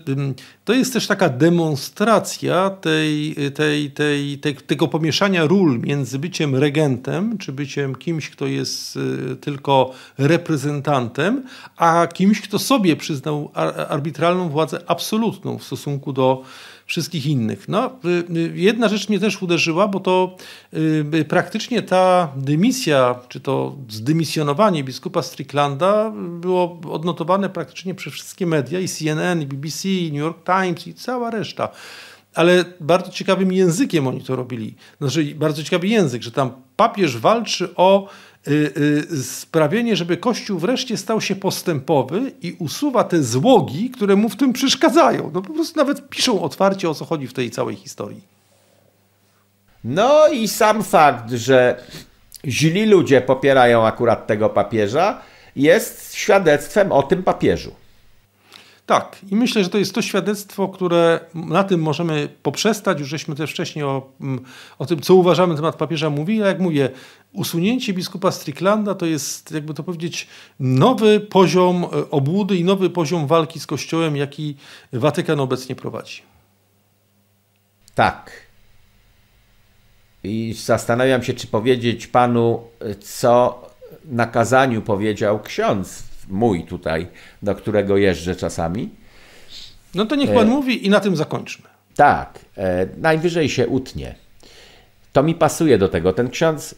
to 0.65 0.73
jest 0.73 0.93
też 0.93 1.07
taka 1.07 1.29
demonstracja 1.29 2.69
tej, 2.69 3.35
tej, 3.55 3.91
tej, 3.91 4.37
tej, 4.37 4.55
tego 4.55 4.87
pomieszania 4.87 5.45
ról 5.45 5.79
między 5.79 6.19
byciem 6.19 6.55
regentem, 6.55 7.37
czy 7.37 7.51
byciem 7.51 7.95
kimś, 7.95 8.29
kto 8.29 8.47
jest 8.47 8.95
y, 8.95 9.35
tylko 9.35 9.93
reprezentantem, 10.17 11.43
a 11.77 12.07
kimś, 12.07 12.41
kto 12.41 12.59
sobie 12.59 12.95
przyznał 12.95 13.51
arbitralną 13.89 14.49
władzę 14.49 14.81
absolutną 14.87 15.57
w 15.57 15.63
stosunku 15.63 16.13
do 16.13 16.43
wszystkich 16.85 17.25
innych. 17.25 17.67
No, 17.67 17.99
y, 18.05 18.37
y, 18.37 18.51
jedna 18.55 18.87
rzecz 18.87 19.09
mnie 19.09 19.19
też 19.19 19.41
uderzyła, 19.41 19.87
bo 19.87 19.99
to 19.99 20.37
y, 21.13 21.25
praktycznie 21.29 21.81
ta 21.81 22.31
dymisja, 22.35 23.15
czy 23.29 23.39
to 23.39 23.75
zdymisjonowanie 23.89 24.83
biskupa 24.83 25.21
Stricklanda 25.21 26.13
było 26.15 26.79
odnotowane 26.91 27.49
praktycznie 27.49 27.95
przez 27.95 28.13
wszystkie 28.13 28.45
media, 28.45 28.79
i 28.79 28.87
CNN, 28.87 29.41
i 29.41 29.45
BBC, 29.45 29.89
i 29.89 30.11
New 30.11 30.21
York 30.21 30.45
Times, 30.45 30.87
i 30.87 30.93
cała 30.93 31.29
reszta 31.31 31.69
ale 32.35 32.65
bardzo 32.79 33.11
ciekawym 33.11 33.51
językiem 33.51 34.07
oni 34.07 34.21
to 34.21 34.35
robili. 34.35 34.75
Znaczy, 35.01 35.35
bardzo 35.35 35.63
ciekawy 35.63 35.87
język, 35.87 36.23
że 36.23 36.31
tam 36.31 36.51
papież 36.75 37.17
walczy 37.17 37.75
o 37.75 38.09
Y, 38.47 38.73
y, 39.11 39.23
sprawienie, 39.23 39.95
żeby 39.95 40.17
Kościół 40.17 40.59
wreszcie 40.59 40.97
stał 40.97 41.21
się 41.21 41.35
postępowy 41.35 42.31
i 42.41 42.55
usuwa 42.59 43.03
te 43.03 43.23
złogi, 43.23 43.89
które 43.89 44.15
mu 44.15 44.29
w 44.29 44.35
tym 44.35 44.53
przeszkadzają. 44.53 45.31
No 45.33 45.41
po 45.41 45.53
prostu 45.53 45.79
nawet 45.79 46.09
piszą 46.09 46.41
otwarcie, 46.41 46.89
o 46.89 46.93
co 46.93 47.05
chodzi 47.05 47.27
w 47.27 47.33
tej 47.33 47.51
całej 47.51 47.75
historii. 47.75 48.21
No 49.83 50.27
i 50.27 50.47
sam 50.47 50.83
fakt, 50.83 51.31
że 51.31 51.83
źli 52.45 52.85
ludzie 52.85 53.21
popierają 53.21 53.85
akurat 53.85 54.27
tego 54.27 54.49
papieża, 54.49 55.21
jest 55.55 56.15
świadectwem 56.15 56.91
o 56.91 57.03
tym 57.03 57.23
papieżu. 57.23 57.71
Tak, 58.85 59.17
i 59.31 59.35
myślę, 59.35 59.63
że 59.63 59.69
to 59.69 59.77
jest 59.77 59.95
to 59.95 60.01
świadectwo, 60.01 60.67
które 60.69 61.19
na 61.33 61.63
tym 61.63 61.81
możemy 61.81 62.29
poprzestać. 62.43 62.99
Już 62.99 63.09
żeśmy 63.09 63.35
też 63.35 63.51
wcześniej 63.51 63.85
o, 63.85 64.09
mm, 64.21 64.45
o 64.79 64.85
tym, 64.85 64.99
co 64.99 65.15
uważamy 65.15 65.53
na 65.53 65.59
temat 65.59 65.75
papieża 65.75 66.09
mówili. 66.09 66.39
Jak 66.39 66.59
mówię, 66.59 66.89
usunięcie 67.33 67.93
biskupa 67.93 68.31
Stricklanda 68.31 68.95
to 68.95 69.05
jest, 69.05 69.51
jakby 69.51 69.73
to 69.73 69.83
powiedzieć, 69.83 70.27
nowy 70.59 71.19
poziom 71.19 71.83
e, 71.83 72.09
obłudy 72.09 72.55
i 72.55 72.63
nowy 72.63 72.89
poziom 72.89 73.27
walki 73.27 73.59
z 73.59 73.67
Kościołem, 73.67 74.15
jaki 74.15 74.55
Watykan 74.93 75.39
obecnie 75.39 75.75
prowadzi. 75.75 76.21
Tak. 77.95 78.31
I 80.23 80.55
zastanawiam 80.63 81.23
się, 81.23 81.33
czy 81.33 81.47
powiedzieć 81.47 82.07
panu, 82.07 82.63
co 82.99 83.61
na 84.05 84.25
kazaniu 84.25 84.81
powiedział 84.81 85.39
ksiądz 85.39 86.14
mój 86.29 86.63
tutaj, 86.63 87.07
do 87.41 87.55
którego 87.55 87.97
jeżdżę 87.97 88.35
czasami. 88.35 88.89
No 89.95 90.05
to 90.05 90.15
niech 90.15 90.33
pan 90.33 90.47
e... 90.47 90.51
mówi 90.51 90.85
i 90.85 90.89
na 90.89 90.99
tym 90.99 91.15
zakończmy. 91.15 91.65
Tak, 91.95 92.39
e... 92.57 92.87
najwyżej 92.97 93.49
się 93.49 93.67
utnie. 93.67 94.15
To 95.13 95.23
mi 95.23 95.35
pasuje 95.35 95.77
do 95.77 95.89
tego. 95.89 96.13
Ten 96.13 96.29
ksiądz 96.29 96.75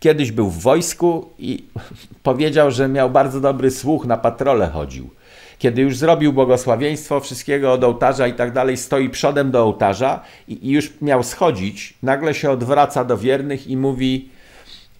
kiedyś 0.00 0.32
był 0.32 0.50
w 0.50 0.62
wojsku 0.62 1.30
i 1.38 1.64
powiedział, 2.22 2.70
że 2.70 2.88
miał 2.88 3.10
bardzo 3.10 3.40
dobry 3.40 3.70
słuch, 3.70 4.06
na 4.06 4.16
patrole 4.16 4.66
chodził. 4.68 5.10
Kiedy 5.58 5.82
już 5.82 5.96
zrobił 5.96 6.32
błogosławieństwo, 6.32 7.20
wszystkiego 7.20 7.72
od 7.72 7.84
ołtarza 7.84 8.26
i 8.26 8.32
tak 8.32 8.52
dalej, 8.52 8.76
stoi 8.76 9.10
przodem 9.10 9.50
do 9.50 9.62
ołtarza 9.62 10.20
i, 10.48 10.68
i 10.68 10.70
już 10.70 10.92
miał 11.00 11.22
schodzić, 11.22 11.94
nagle 12.02 12.34
się 12.34 12.50
odwraca 12.50 13.04
do 13.04 13.18
wiernych 13.18 13.66
i 13.66 13.76
mówi, 13.76 14.28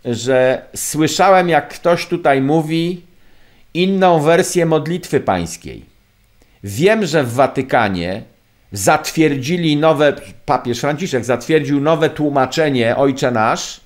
że 0.05 0.67
słyszałem, 0.77 1.49
jak 1.49 1.69
ktoś 1.69 2.07
tutaj 2.07 2.41
mówi 2.41 3.03
inną 3.75 4.21
wersję 4.21 4.67
modlitwy 4.67 5.21
pańskiej. 5.21 5.85
Wiem, 6.65 7.07
że 7.07 7.25
w 7.25 7.33
Watykanie 7.33 8.23
zatwierdzili 8.73 9.77
nowe, 9.77 10.13
papież 10.47 10.81
Franciszek 10.81 11.25
zatwierdził 11.25 11.81
nowe 11.81 12.11
tłumaczenie 12.11 12.97
Ojcze 12.97 13.31
Nasz, 13.31 13.81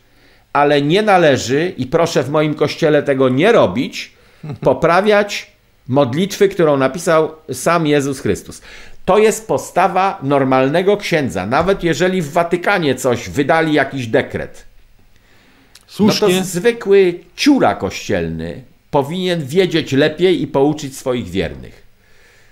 ale 0.53 0.83
nie 0.83 1.03
należy, 1.03 1.73
i 1.77 1.87
proszę 1.87 2.23
w 2.23 2.31
moim 2.31 2.55
kościele 2.55 3.03
tego 3.03 3.29
nie 3.29 3.53
robić, 3.53 4.13
poprawiać 4.61 5.51
modlitwy, 5.89 6.49
którą 6.49 6.77
napisał 6.77 7.31
sam 7.53 7.87
Jezus 7.87 8.21
Chrystus. 8.21 8.63
To 9.05 9.19
jest 9.19 9.49
postawa 9.49 10.19
normalnego 10.23 10.97
księdza, 10.97 11.47
nawet 11.47 11.85
jeżeli 11.85 12.23
w 12.23 12.33
Watykanie 12.33 12.95
coś 12.95 13.29
wydali 13.29 13.73
jakiś 13.73 14.07
dekret. 14.07 14.65
Słusznie. 15.87 16.29
No 16.29 16.35
to 16.35 16.45
zwykły 16.45 17.21
ciura 17.37 17.75
kościelny 17.75 18.63
powinien 19.03 19.47
wiedzieć 19.47 19.93
lepiej 19.93 20.43
i 20.43 20.47
pouczyć 20.47 20.97
swoich 20.97 21.29
wiernych. 21.29 21.86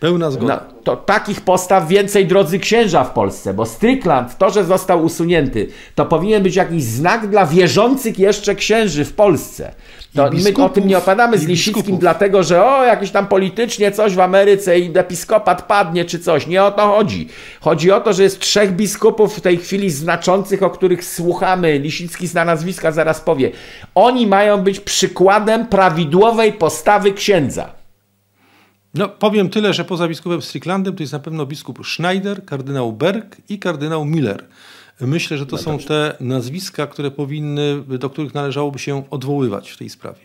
Pełna 0.01 0.31
zgoda. 0.31 0.65
No, 0.69 0.83
to 0.83 0.97
takich 0.97 1.41
postaw 1.41 1.89
więcej, 1.89 2.27
drodzy 2.27 2.59
księża 2.59 3.05
w 3.05 3.11
Polsce, 3.11 3.55
bo 3.55 3.67
Strickland, 3.67 4.39
to, 4.39 4.51
że 4.51 4.65
został 4.65 5.05
usunięty, 5.05 5.69
to 5.95 6.07
powinien 6.07 6.43
być 6.43 6.57
jakiś 6.57 6.85
znak 6.85 7.27
dla 7.27 7.47
wierzących 7.47 8.19
jeszcze 8.19 8.55
księży 8.55 9.05
w 9.05 9.13
Polsce. 9.13 9.75
To 10.15 10.31
my 10.33 10.65
o 10.65 10.69
tym 10.69 10.89
nie 10.89 10.99
opadamy 10.99 11.39
z 11.39 11.47
Lisickim, 11.47 11.99
dlatego 11.99 12.43
że 12.43 12.65
o, 12.65 12.85
jakieś 12.85 13.11
tam 13.11 13.27
politycznie 13.27 13.93
coś 13.93 14.15
w 14.15 14.21
Ameryce 14.21 14.79
i 14.79 14.99
episkopat 14.99 15.63
padnie 15.63 16.05
czy 16.05 16.19
coś. 16.19 16.47
Nie 16.47 16.65
o 16.65 16.71
to 16.71 16.89
chodzi. 16.89 17.29
Chodzi 17.61 17.93
o 17.93 18.01
to, 18.01 18.13
że 18.13 18.23
jest 18.23 18.39
trzech 18.41 18.73
biskupów 18.73 19.37
w 19.37 19.41
tej 19.41 19.57
chwili 19.57 19.91
znaczących, 19.91 20.63
o 20.63 20.71
których 20.71 21.05
słuchamy. 21.05 21.79
Lisicki 21.79 22.27
zna 22.27 22.45
nazwiska, 22.45 22.93
zaraz 22.93 23.21
powie. 23.21 23.51
Oni 23.95 24.27
mają 24.27 24.59
być 24.59 24.81
przykładem 24.81 25.67
prawidłowej 25.67 26.53
postawy 26.53 27.13
księdza. 27.13 27.84
No, 28.95 29.09
powiem 29.09 29.51
tyle, 29.51 29.75
że 29.75 29.85
poza 29.85 30.09
biskupem 30.09 30.43
Stricklandem 30.43 30.97
to 30.97 31.03
jest 31.03 31.13
na 31.13 31.19
pewno 31.19 31.47
biskup 31.47 31.87
Schneider, 31.87 32.45
kardynał 32.45 32.93
Berg 32.93 33.37
i 33.49 33.59
kardynał 33.59 34.05
Miller. 34.05 34.45
Myślę, 35.01 35.39
że 35.39 35.47
to 35.47 35.59
są 35.59 35.79
te 35.79 36.17
nazwiska, 36.21 36.87
które 36.87 37.11
powinny, 37.11 37.83
do 37.99 38.11
których 38.11 38.35
należałoby 38.35 38.79
się 38.79 39.11
odwoływać 39.11 39.71
w 39.71 39.77
tej 39.77 39.91
sprawie. 39.91 40.21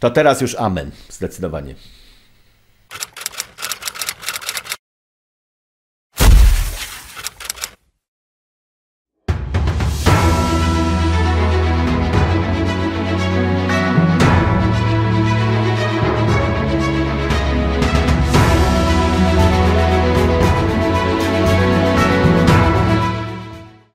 To 0.00 0.10
teraz 0.10 0.40
już 0.40 0.54
amen, 0.54 0.90
zdecydowanie. 1.08 1.74